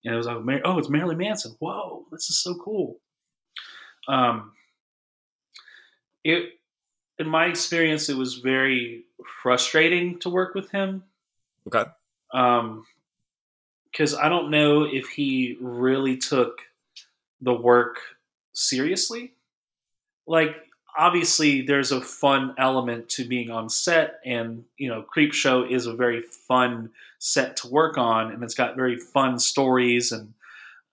[0.04, 1.56] And it was like, oh, it's Marilyn Manson.
[1.58, 2.98] Whoa, this is so cool.
[4.06, 4.52] Um,
[6.22, 6.50] it,
[7.18, 9.04] in my experience, it was very
[9.42, 11.04] frustrating to work with him.
[11.66, 11.88] Okay.
[12.32, 12.84] Um,
[13.90, 16.58] because I don't know if he really took
[17.40, 18.00] the work
[18.52, 19.34] seriously.
[20.26, 20.56] Like
[20.96, 25.94] obviously there's a fun element to being on set and you know creepshow is a
[25.94, 30.32] very fun set to work on and it's got very fun stories and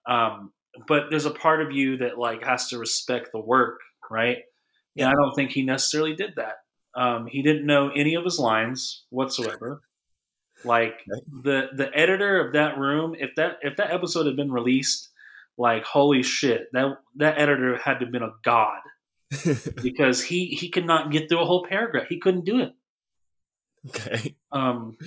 [0.08, 0.52] um,
[0.88, 4.40] but there's a part of you that like has to respect the work right?
[4.96, 5.06] Yeah.
[5.06, 6.58] and i don't think he necessarily did that.
[6.94, 9.82] Um, he didn't know any of his lines whatsoever.
[10.66, 11.00] Like
[11.44, 15.10] the the editor of that room if that if that episode had been released
[15.58, 18.80] like holy shit that that editor had to have been a god
[19.82, 22.08] because he he could not get through a whole paragraph.
[22.08, 22.74] He couldn't do it.
[23.90, 24.36] Okay.
[24.52, 24.98] Um,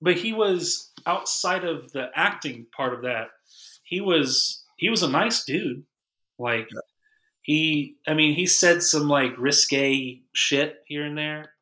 [0.00, 3.28] but he was outside of the acting part of that.
[3.84, 5.84] He was he was a nice dude.
[6.38, 6.80] Like yeah.
[7.42, 11.52] he, I mean, he said some like risque shit here and there.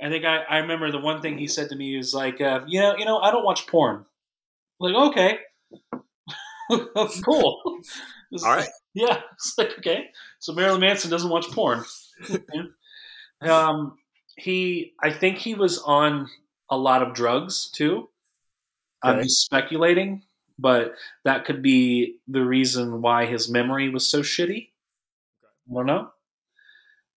[0.00, 2.60] I think I, I remember the one thing he said to me was like, uh,
[2.66, 4.04] you know, you know, I don't watch porn.
[4.78, 5.38] like, okay,
[7.24, 7.80] cool.
[8.44, 8.68] All right.
[8.96, 10.10] Yeah, it's like okay.
[10.38, 11.82] So Marilyn Manson doesn't watch porn.
[13.40, 13.98] um,
[14.36, 16.28] he, I think he was on
[16.70, 18.08] a lot of drugs too.
[19.04, 19.18] Okay.
[19.18, 20.22] I'm speculating,
[20.60, 24.68] but that could be the reason why his memory was so shitty.
[25.68, 26.10] I don't know.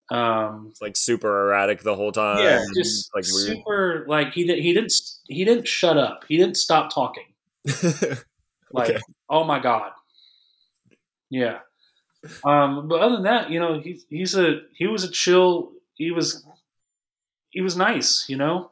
[0.09, 2.43] Um, it's like super erratic the whole time.
[2.43, 3.57] Yeah, just like weird.
[3.57, 4.05] super.
[4.07, 4.59] Like he did.
[4.59, 4.93] He didn't.
[5.27, 6.23] He didn't shut up.
[6.27, 7.25] He didn't stop talking.
[8.71, 8.99] like, okay.
[9.29, 9.91] oh my god.
[11.29, 11.59] Yeah.
[12.43, 15.71] Um, but other than that, you know, he's he's a he was a chill.
[15.95, 16.45] He was
[17.49, 18.25] he was nice.
[18.27, 18.71] You know,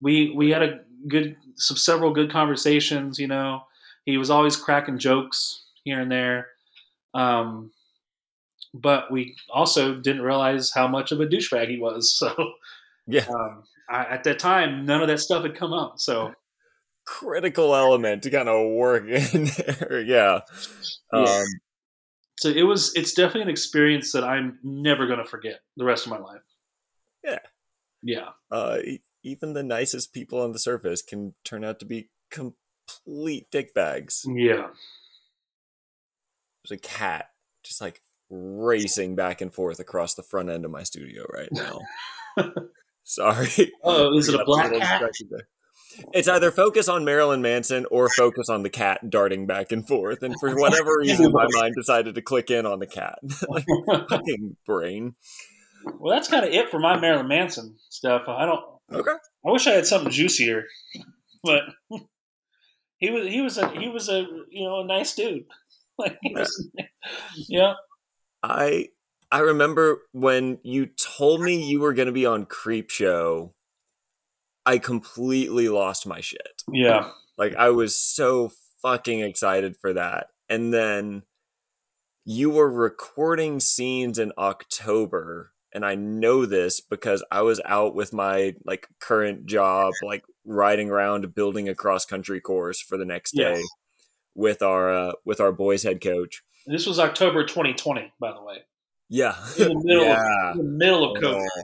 [0.00, 3.18] we we had a good some several good conversations.
[3.18, 3.62] You know,
[4.04, 6.48] he was always cracking jokes here and there.
[7.14, 7.72] Um,
[8.72, 12.16] but we also didn't realize how much of a douchebag he was.
[12.26, 12.52] So
[13.06, 15.98] yeah, um, I, at that time, none of that stuff had come up.
[15.98, 16.32] So
[17.04, 20.02] critical element to kind of work in there.
[20.06, 20.40] Yeah.
[21.12, 21.44] Um, yeah
[22.40, 26.06] so it was it's definitely an experience that I'm never going to forget the rest
[26.06, 26.40] of my life.
[27.22, 27.38] Yeah.
[28.02, 28.28] Yeah.
[28.50, 28.78] Uh,
[29.22, 34.22] even the nicest people on the surface can turn out to be complete dickbags.
[34.24, 34.68] Yeah.
[36.64, 37.26] There's a cat
[37.62, 38.00] just like
[38.30, 41.80] racing back and forth across the front end of my studio right now.
[43.04, 43.70] Sorry.
[43.84, 45.02] Oh, is it a black cat?
[46.12, 50.22] It's either focus on Marilyn Manson or focus on the cat darting back and forth.
[50.22, 53.18] And for whatever reason, my mind decided to click in on the cat.
[53.48, 53.64] like,
[54.08, 55.14] fucking brain.
[55.98, 58.22] Well, that's kind of it for my Marilyn Manson stuff.
[58.28, 58.64] I don't.
[58.92, 59.12] Okay.
[59.46, 60.64] I wish I had something juicier,
[61.42, 61.62] but
[62.98, 65.44] he was he was a he was a you know a nice dude.
[65.96, 66.70] Like was,
[67.48, 67.74] yeah.
[68.42, 68.88] I
[69.30, 73.52] I remember when you told me you were going to be on Creepshow
[74.66, 76.62] I completely lost my shit.
[76.72, 77.10] Yeah.
[77.38, 80.28] Like I was so fucking excited for that.
[80.48, 81.22] And then
[82.24, 88.12] you were recording scenes in October and I know this because I was out with
[88.12, 93.32] my like current job like riding around building a cross country course for the next
[93.32, 93.64] day yes.
[94.34, 96.42] with our uh, with our boys head coach.
[96.66, 98.58] This was October 2020 by the way.
[99.08, 99.36] Yeah.
[99.58, 100.50] In the middle yeah.
[100.50, 101.46] of the middle of COVID.
[101.56, 101.62] Oh.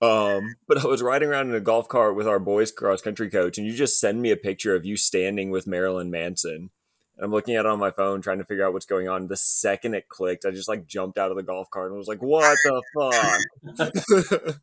[0.00, 3.30] Um, but I was riding around in a golf cart with our boys cross country
[3.30, 6.70] coach, and you just send me a picture of you standing with Marilyn Manson.
[7.16, 9.28] And I'm looking at it on my phone, trying to figure out what's going on.
[9.28, 12.08] The second it clicked, I just like jumped out of the golf cart and was
[12.08, 14.60] like, "What the fuck?"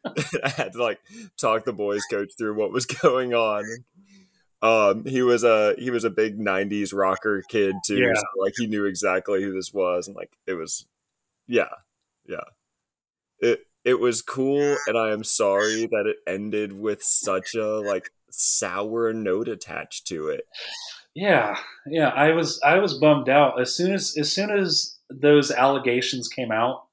[0.44, 0.98] I had to like
[1.40, 3.64] talk the boys coach through what was going on.
[4.60, 8.14] Um, he was a he was a big '90s rocker kid too, yeah.
[8.14, 10.86] so like he knew exactly who this was, and like it was,
[11.46, 11.68] yeah,
[12.28, 12.44] yeah.
[13.40, 18.10] It it was cool and i am sorry that it ended with such a like
[18.30, 20.44] sour note attached to it.
[21.14, 23.60] Yeah yeah i was i was bummed out.
[23.60, 26.84] As soon as as soon as those allegations came out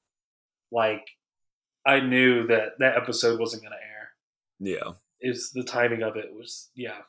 [0.72, 1.06] like
[1.86, 4.10] i knew that that episode wasn't going to air.
[4.58, 4.92] Yeah.
[5.20, 7.02] Is the timing of it was yeah.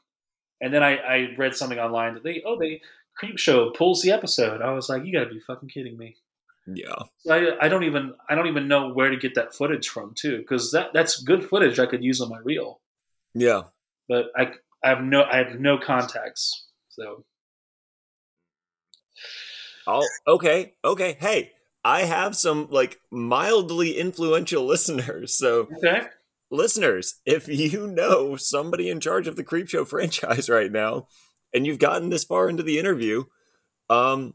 [0.60, 2.82] And then i i read something online that they oh they
[3.22, 4.62] creepshow pulls the episode.
[4.62, 6.18] I was like you gotta be fucking kidding me
[6.68, 6.96] yeah.
[7.20, 10.14] So I, I don't even I don't even know where to get that footage from
[10.16, 12.82] too because that that's good footage I could use on my reel.
[13.34, 13.64] Yeah.
[14.08, 14.52] But I
[14.84, 16.68] I have no I have no contacts
[16.98, 17.24] so.
[19.86, 21.16] Oh, okay, okay.
[21.20, 21.52] Hey,
[21.86, 25.38] I have some like mildly influential listeners.
[25.38, 26.08] So, okay.
[26.50, 31.08] listeners, if you know somebody in charge of the Creepshow franchise right now,
[31.54, 33.24] and you've gotten this far into the interview,
[33.90, 34.34] um,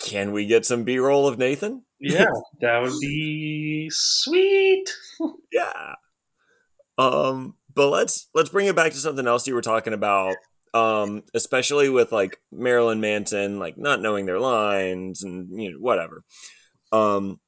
[0.00, 1.84] can we get some B roll of Nathan?
[2.00, 2.26] Yeah,
[2.60, 4.90] that would be sweet.
[5.52, 5.94] yeah.
[6.98, 10.34] Um, but let's let's bring it back to something else you were talking about
[10.74, 16.22] um, especially with like Marilyn Manson, like not knowing their lines and you know whatever.
[16.92, 17.40] Um,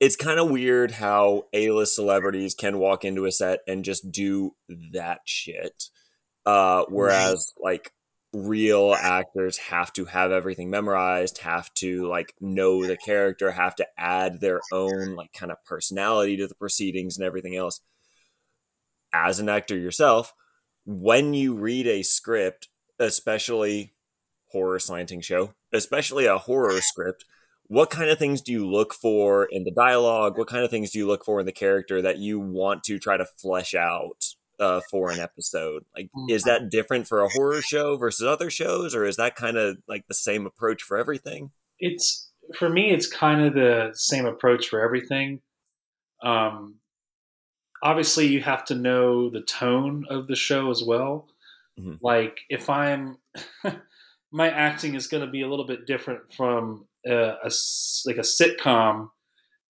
[0.00, 4.54] it's kind of weird how A-list celebrities can walk into a set and just do
[4.92, 5.84] that shit,
[6.46, 7.92] uh, whereas like
[8.32, 13.86] real actors have to have everything memorized, have to like know the character, have to
[13.98, 17.80] add their own like kind of personality to the proceedings and everything else.
[19.12, 20.32] As an actor yourself,
[20.86, 22.68] when you read a script,
[22.98, 23.92] especially
[24.46, 27.26] horror slanting show, especially a horror script,
[27.66, 30.38] what kind of things do you look for in the dialogue?
[30.38, 32.98] What kind of things do you look for in the character that you want to
[32.98, 35.84] try to flesh out uh, for an episode?
[35.94, 39.56] Like, is that different for a horror show versus other shows, or is that kind
[39.56, 41.50] of like the same approach for everything?
[41.78, 45.40] It's for me, it's kind of the same approach for everything.
[46.22, 46.76] Um,
[47.82, 51.28] obviously, you have to know the tone of the show as well.
[51.78, 51.94] Mm-hmm.
[52.00, 53.18] Like, if I'm
[54.32, 57.50] my acting is going to be a little bit different from a, a
[58.06, 59.10] like a sitcom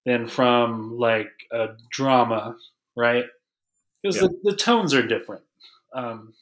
[0.04, 2.56] than from like a drama,
[2.96, 3.24] right?
[4.02, 4.22] Because yeah.
[4.22, 5.42] the, the tones are different.
[5.94, 6.34] Um,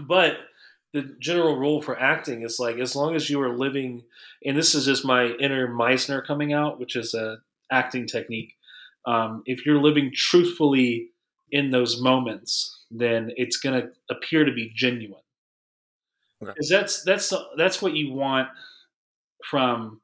[0.00, 0.38] but
[0.92, 4.02] the general rule for acting is like as long as you are living,
[4.44, 7.38] and this is just my inner Meisner coming out, which is a
[7.70, 8.54] acting technique.
[9.06, 11.10] Um, if you're living truthfully
[11.50, 15.22] in those moments, then it's going to appear to be genuine.
[16.40, 16.80] Because okay.
[16.80, 18.48] that's that's that's what you want
[19.44, 20.00] from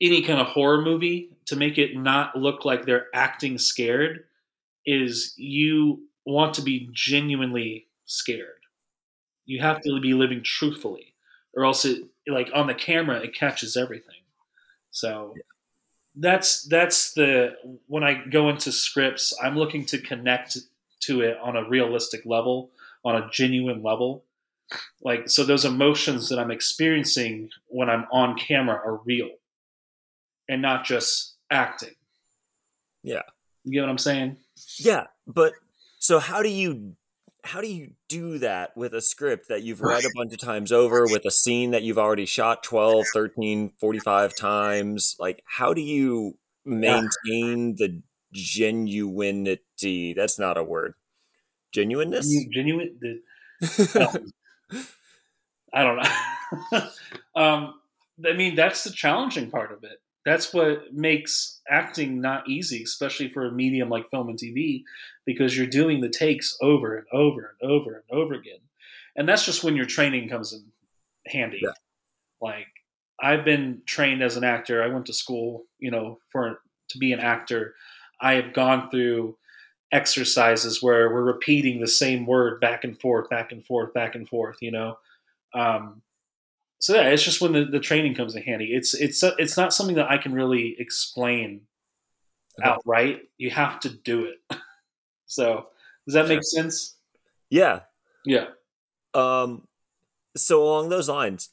[0.00, 4.24] any kind of horror movie to make it not look like they're acting scared
[4.86, 8.60] is you want to be genuinely scared.
[9.46, 11.14] You have to be living truthfully,
[11.54, 14.22] or else it like on the camera it catches everything.
[14.90, 15.42] So yeah.
[16.16, 17.54] that's that's the
[17.86, 20.56] when I go into scripts, I'm looking to connect
[21.00, 22.70] to it on a realistic level,
[23.04, 24.24] on a genuine level.
[25.02, 29.30] Like so those emotions that I'm experiencing when I'm on camera are real
[30.48, 31.94] and not just acting.
[33.02, 33.22] Yeah.
[33.64, 34.36] You get what I'm saying?
[34.78, 35.52] Yeah, but
[35.98, 36.96] so how do you
[37.44, 40.72] how do you do that with a script that you've read a bunch of times
[40.72, 45.16] over with a scene that you've already shot 12, 13, 45 times?
[45.18, 48.02] Like how do you maintain the
[48.34, 50.14] genuinity?
[50.14, 50.94] That's not a word.
[51.72, 52.30] Genuineness?
[52.52, 53.20] Genuine the,
[55.72, 56.80] I don't know.
[57.34, 57.74] um
[58.24, 63.30] I mean that's the challenging part of it that's what makes acting not easy, especially
[63.30, 64.82] for a medium like film and TV,
[65.24, 68.58] because you're doing the takes over and over and over and over again.
[69.16, 70.64] And that's just when your training comes in
[71.26, 71.60] handy.
[71.62, 71.70] Yeah.
[72.40, 72.66] Like
[73.20, 74.82] I've been trained as an actor.
[74.82, 76.60] I went to school, you know, for
[76.90, 77.74] to be an actor.
[78.20, 79.36] I have gone through
[79.92, 84.28] exercises where we're repeating the same word back and forth, back and forth, back and
[84.28, 84.98] forth, you know.
[85.54, 86.02] Um,
[86.80, 88.72] so yeah, it's just when the, the training comes in handy.
[88.72, 91.60] It's it's it's not something that I can really explain
[92.58, 92.70] okay.
[92.70, 93.20] outright.
[93.36, 94.56] You have to do it.
[95.26, 95.66] so
[96.06, 96.96] does that make sense?
[97.50, 97.80] Yeah.
[98.24, 98.46] Yeah.
[99.12, 99.68] Um.
[100.38, 101.50] So along those lines,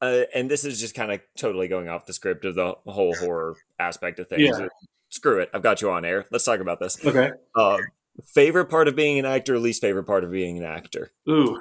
[0.00, 3.14] uh, and this is just kind of totally going off the script of the whole
[3.14, 4.58] horror aspect of things.
[4.58, 4.68] Yeah.
[5.10, 5.50] Screw it.
[5.52, 6.24] I've got you on air.
[6.30, 7.04] Let's talk about this.
[7.04, 7.32] Okay.
[7.54, 7.76] Uh,
[8.24, 11.12] favorite part of being an actor, least favorite part of being an actor.
[11.28, 11.60] Ooh.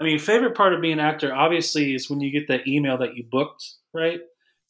[0.00, 2.98] I mean, favorite part of being an actor obviously is when you get that email
[2.98, 4.20] that you booked, right?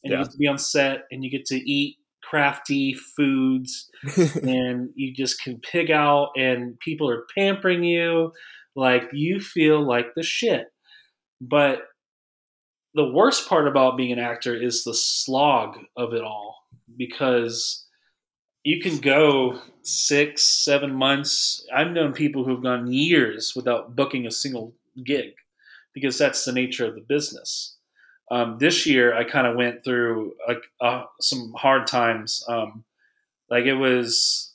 [0.04, 0.18] And yeah.
[0.18, 3.90] you get to be on set and you get to eat crafty foods
[4.42, 8.32] and you just can pig out and people are pampering you
[8.74, 10.66] like you feel like the shit.
[11.40, 11.80] But
[12.94, 16.56] the worst part about being an actor is the slog of it all
[16.96, 17.84] because
[18.64, 21.64] you can go six, seven months.
[21.74, 24.74] I've known people who've gone years without booking a single
[25.04, 25.32] gig
[25.94, 27.76] because that's the nature of the business.
[28.30, 30.34] Um, this year, I kind of went through
[30.80, 32.44] uh, some hard times.
[32.48, 32.84] Um,
[33.48, 34.52] like it was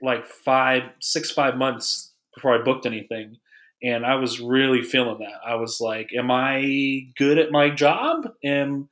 [0.00, 3.36] like five, six, five months before I booked anything,
[3.82, 5.40] and I was really feeling that.
[5.46, 8.28] I was like, "Am I good at my job?
[8.42, 8.88] And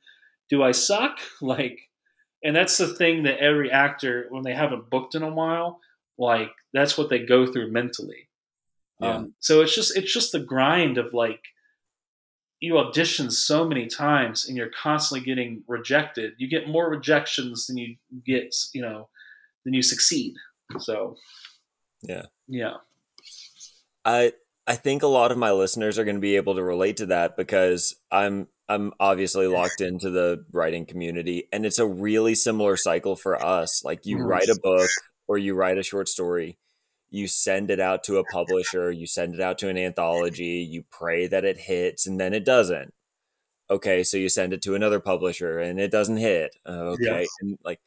[0.49, 1.79] do I suck?" Like,
[2.43, 5.79] and that's the thing that every actor, when they haven't booked in a while,
[6.17, 8.29] like that's what they go through mentally.
[9.01, 9.15] Yeah.
[9.15, 11.41] Um, so it's just it's just the grind of like
[12.59, 16.33] you audition so many times and you're constantly getting rejected.
[16.37, 19.09] You get more rejections than you get, you know,
[19.65, 20.35] than you succeed.
[20.79, 21.15] So
[22.03, 22.75] yeah, yeah.
[24.05, 24.33] I
[24.67, 27.07] I think a lot of my listeners are going to be able to relate to
[27.07, 32.77] that because I'm I'm obviously locked into the writing community and it's a really similar
[32.77, 33.83] cycle for us.
[33.83, 34.89] Like you write a book
[35.27, 36.57] or you write a short story
[37.11, 40.83] you send it out to a publisher, you send it out to an anthology, you
[40.89, 42.93] pray that it hits, and then it doesn't.
[43.69, 46.55] Okay, so you send it to another publisher and it doesn't hit.
[46.65, 47.79] Uh, okay, and like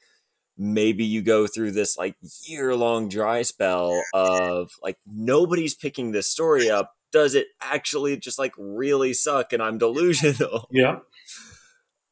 [0.57, 2.17] maybe you go through this like
[2.47, 6.93] year long dry spell of like nobody's picking this story up.
[7.13, 10.69] Does it actually just like really suck and I'm delusional?
[10.73, 10.99] Yeah.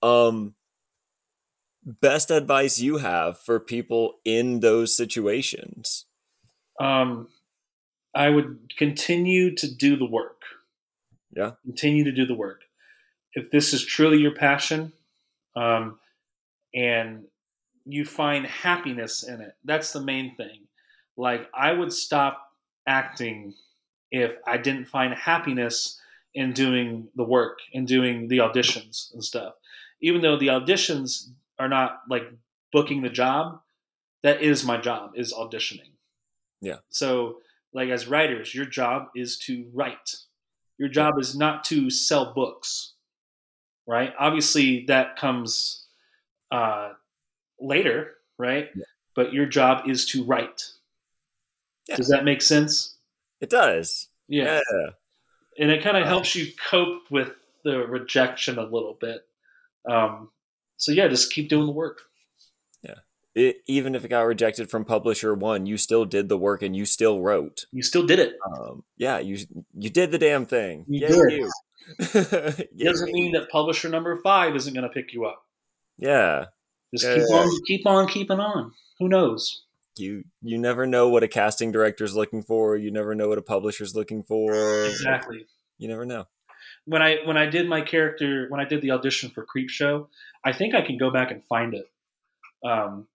[0.02, 0.54] um
[1.84, 6.06] best advice you have for people in those situations
[6.80, 7.28] Um,
[8.14, 10.42] I would continue to do the work.
[11.34, 11.52] Yeah.
[11.64, 12.62] Continue to do the work.
[13.34, 14.92] If this is truly your passion,
[15.56, 15.98] um,
[16.74, 17.24] and
[17.84, 20.66] you find happiness in it, that's the main thing.
[21.16, 22.52] Like I would stop
[22.86, 23.54] acting
[24.10, 25.98] if I didn't find happiness
[26.34, 29.54] in doing the work and doing the auditions and stuff.
[30.00, 32.24] Even though the auditions are not like
[32.72, 33.60] booking the job,
[34.22, 35.91] that is my job is auditioning.
[36.62, 36.78] Yeah.
[36.88, 37.40] So
[37.74, 40.14] like as writers, your job is to write.
[40.78, 42.94] Your job is not to sell books.
[43.86, 44.14] Right?
[44.18, 45.86] Obviously that comes
[46.50, 46.92] uh
[47.60, 48.70] later, right?
[48.74, 48.84] Yeah.
[49.14, 50.62] But your job is to write.
[51.88, 51.96] Yeah.
[51.96, 52.96] Does that make sense?
[53.40, 54.60] it does Yeah.
[54.72, 54.90] yeah
[55.58, 57.32] And it kind of Uh, helps you cope with
[57.64, 59.26] the rejection a little bit.
[59.90, 60.30] Um,
[60.76, 62.02] so yeah, just keep doing the work.
[63.34, 66.76] It, even if it got rejected from publisher one you still did the work and
[66.76, 68.34] you still wrote You still did it.
[68.46, 69.38] um yeah you
[69.74, 71.38] you did the damn thing You Yay did.
[71.38, 71.50] you.
[71.98, 75.42] It doesn't mean that publisher number five isn't going to pick you up.
[75.98, 76.46] yeah
[76.94, 77.36] Just Yeah, keep yeah.
[77.38, 78.72] on, keep on, keeping on.
[78.98, 79.64] Who knows?
[79.96, 83.36] you you never know what a casting director is looking for you never know what
[83.38, 84.54] a publisher's looking for
[84.86, 85.46] Exactly.
[85.78, 86.26] you never know
[86.86, 90.08] When I when I did my character when I did the audition for Creepshow,
[90.44, 91.86] I think I can go back and find it.
[92.64, 93.06] Um,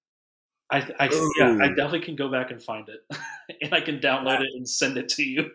[0.69, 1.09] I, I
[1.39, 3.17] yeah, I definitely can go back and find it,
[3.61, 5.51] and I can download it and send it to you.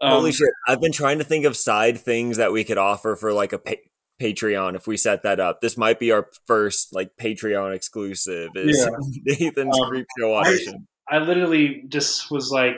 [0.00, 0.50] Um, Holy shit!
[0.68, 3.58] I've been trying to think of side things that we could offer for like a
[3.58, 3.72] pa-
[4.20, 5.60] Patreon if we set that up.
[5.62, 8.50] This might be our first like Patreon exclusive.
[8.54, 8.96] Is Yeah.
[9.40, 10.86] Nathan's Um, creep show I- audition?
[11.08, 12.74] I literally just was like,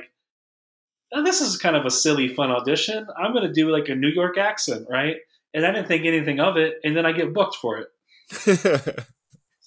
[1.15, 3.07] oh, this is kind of a silly, fun audition.
[3.17, 5.17] I'm going to do like a New York accent, right?
[5.55, 7.89] And I didn't think anything of it, and then I get booked for it.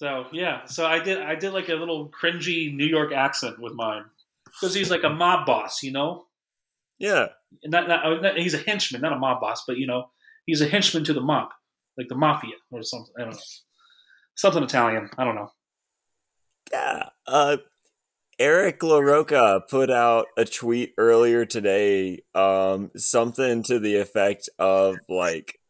[0.02, 1.22] So yeah, so I did.
[1.22, 4.02] I did like a little cringy New York accent with mine
[4.46, 6.24] because he's like a mob boss, you know.
[6.98, 7.28] yeah,
[7.62, 10.06] And not, not, not he's a henchman, not a mob boss, but you know,
[10.44, 11.50] he's a henchman to the mob,
[11.96, 13.14] like the mafia or something.
[13.16, 13.40] I don't know,
[14.34, 15.08] something Italian.
[15.16, 15.52] I don't know.
[16.72, 17.10] yeah.
[17.24, 17.58] Uh,
[18.40, 25.60] Eric LaRocca put out a tweet earlier today, um, something to the effect of like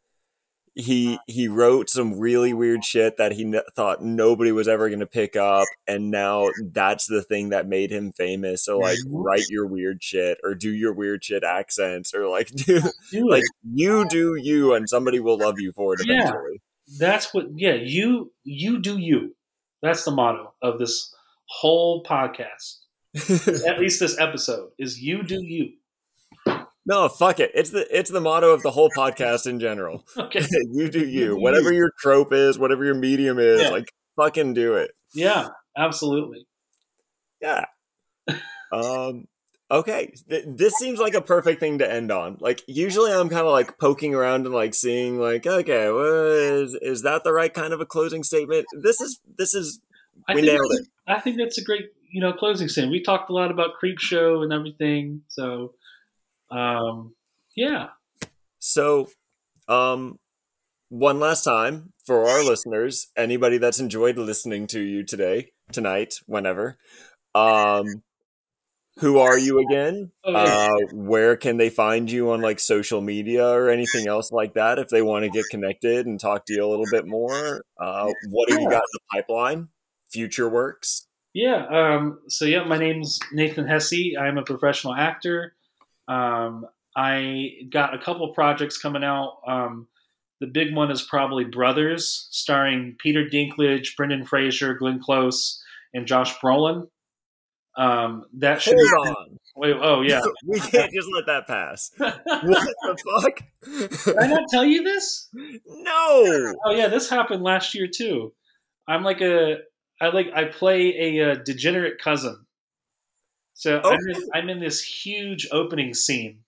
[0.75, 5.01] he he wrote some really weird shit that he n- thought nobody was ever going
[5.01, 9.45] to pick up and now that's the thing that made him famous so like write
[9.51, 14.07] your weird shit or do your weird shit accents or like do Do like you
[14.09, 16.21] do you and somebody will love you for it Yeah.
[16.29, 16.63] eventually
[16.99, 17.47] That's what.
[17.55, 19.35] Yeah, you you do you.
[19.83, 21.15] That's the motto of this
[21.47, 22.79] whole podcast.
[23.67, 25.71] At least this episode is you do you.
[26.87, 30.41] No fuck it it's the it's the motto of the whole podcast in general Okay.
[30.73, 33.69] you do You whatever your trope is whatever your medium is Yeah.
[33.71, 36.47] like fucking do it Yeah, absolutely.
[37.41, 37.65] Yeah.
[38.73, 39.27] um.
[39.71, 40.13] Okay.
[40.29, 42.37] Th- this seems like a perfect thing to end on.
[42.41, 46.75] Like usually, I'm kind of like poking around and like seeing like, okay, well, is
[46.83, 48.67] is that the right kind of a closing statement?
[48.83, 49.81] This is this is
[50.29, 52.91] I we think nailed that's- I think that's a great, you know, closing scene.
[52.91, 55.23] We talked a lot about Creep Show and everything.
[55.29, 55.73] So,
[56.57, 57.15] um,
[57.57, 57.89] yeah.
[58.59, 59.09] so.
[59.69, 60.19] Um.
[60.89, 66.79] One last time for our listeners, anybody that's enjoyed listening to you today, tonight, whenever.
[67.35, 68.03] Um.
[68.99, 70.13] Who are you again?
[70.23, 70.35] Oh.
[70.35, 74.79] Uh, where can they find you on like social media or anything else like that
[74.79, 77.65] if they want to get connected and talk to you a little bit more?
[77.81, 79.69] Uh, what have you got in the pipeline?
[80.11, 81.07] Future works?
[81.33, 81.65] Yeah.
[81.67, 84.15] Um, so, yeah, my name's Nathan Hesse.
[84.21, 85.55] I'm a professional actor.
[86.09, 89.39] Um, I got a couple projects coming out.
[89.47, 89.89] Um,
[90.41, 95.63] the big one is probably Brothers, starring Peter Dinklage, Brendan Fraser, Glenn Close,
[95.95, 96.89] and Josh Brolin.
[97.77, 99.11] Um, that should Hold be.
[99.11, 99.39] on.
[99.57, 100.21] Wait, oh, yeah.
[100.47, 101.91] we can't just let that pass.
[101.99, 102.17] What
[103.05, 104.05] the fuck?
[104.05, 104.19] Did?
[104.19, 105.29] I not tell you this?
[105.33, 106.55] no.
[106.67, 108.33] Oh yeah, this happened last year too.
[108.89, 109.59] I'm like a
[110.01, 112.45] I like I play a, uh degenerate cousin.
[113.63, 116.41] So I'm, in, I'm in this huge opening scene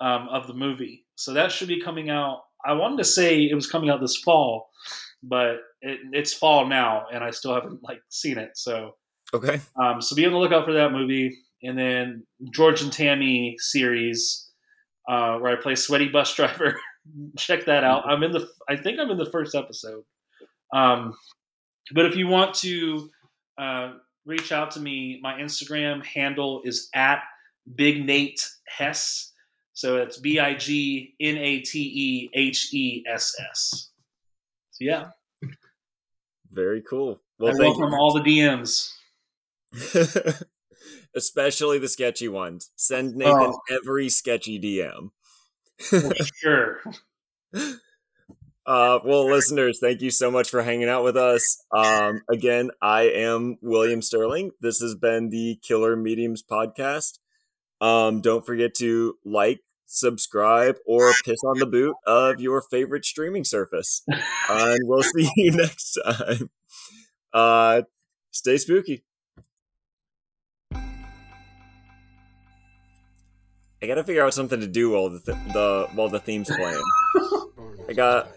[0.00, 1.04] um, of the movie.
[1.16, 2.44] So that should be coming out.
[2.64, 4.70] I wanted to say it was coming out this fall,
[5.22, 8.52] but it, it's fall now, and I still haven't like seen it.
[8.56, 8.94] So
[9.34, 9.60] Okay.
[9.78, 11.36] um, so be on the lookout for that movie.
[11.62, 14.48] and then George and Tammy series
[15.10, 16.80] uh, where I play sweaty bus driver.
[17.36, 18.08] Check that out.
[18.08, 18.48] I'm in the.
[18.70, 20.04] I think I'm in the first episode.
[20.72, 21.14] Um,
[21.94, 23.10] but if you want to
[23.58, 23.92] uh,
[24.24, 27.22] reach out to me, my Instagram handle is at
[27.74, 29.32] Big Nate Hess.
[29.74, 33.90] So it's B I G N A T E H E S S.
[34.70, 35.06] So yeah.
[36.50, 37.22] Very cool.
[37.38, 37.96] Well, I welcome you.
[37.96, 38.92] all the DMs.
[41.14, 42.70] Especially the sketchy ones.
[42.76, 43.60] Send Nathan oh.
[43.70, 45.10] every sketchy DM.
[45.78, 46.80] For sure.
[48.64, 51.64] Uh, well, listeners, thank you so much for hanging out with us.
[51.72, 54.52] Um, again, I am William Sterling.
[54.60, 57.18] This has been the Killer Mediums podcast.
[57.80, 63.44] Um, don't forget to like, subscribe, or piss on the boot of your favorite streaming
[63.44, 64.02] surface.
[64.48, 66.48] and we'll see you next time.
[67.32, 67.82] Uh,
[68.30, 69.02] stay spooky.
[73.82, 76.80] I gotta figure out something to do while the, th- the while the theme's playing.
[77.88, 78.28] I got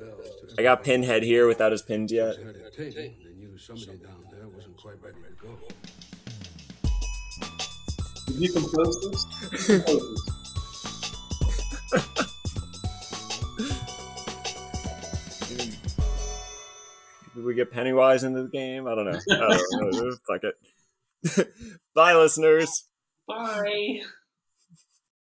[0.57, 2.35] I got Pinhead here without his pins yet.
[8.27, 9.25] Did you compose this?
[17.35, 18.87] Did we get Pennywise into the game?
[18.87, 19.19] I don't know.
[19.31, 20.15] I don't know.
[20.27, 21.53] Fuck it.
[21.95, 22.87] Bye, listeners.
[23.27, 24.01] Bye.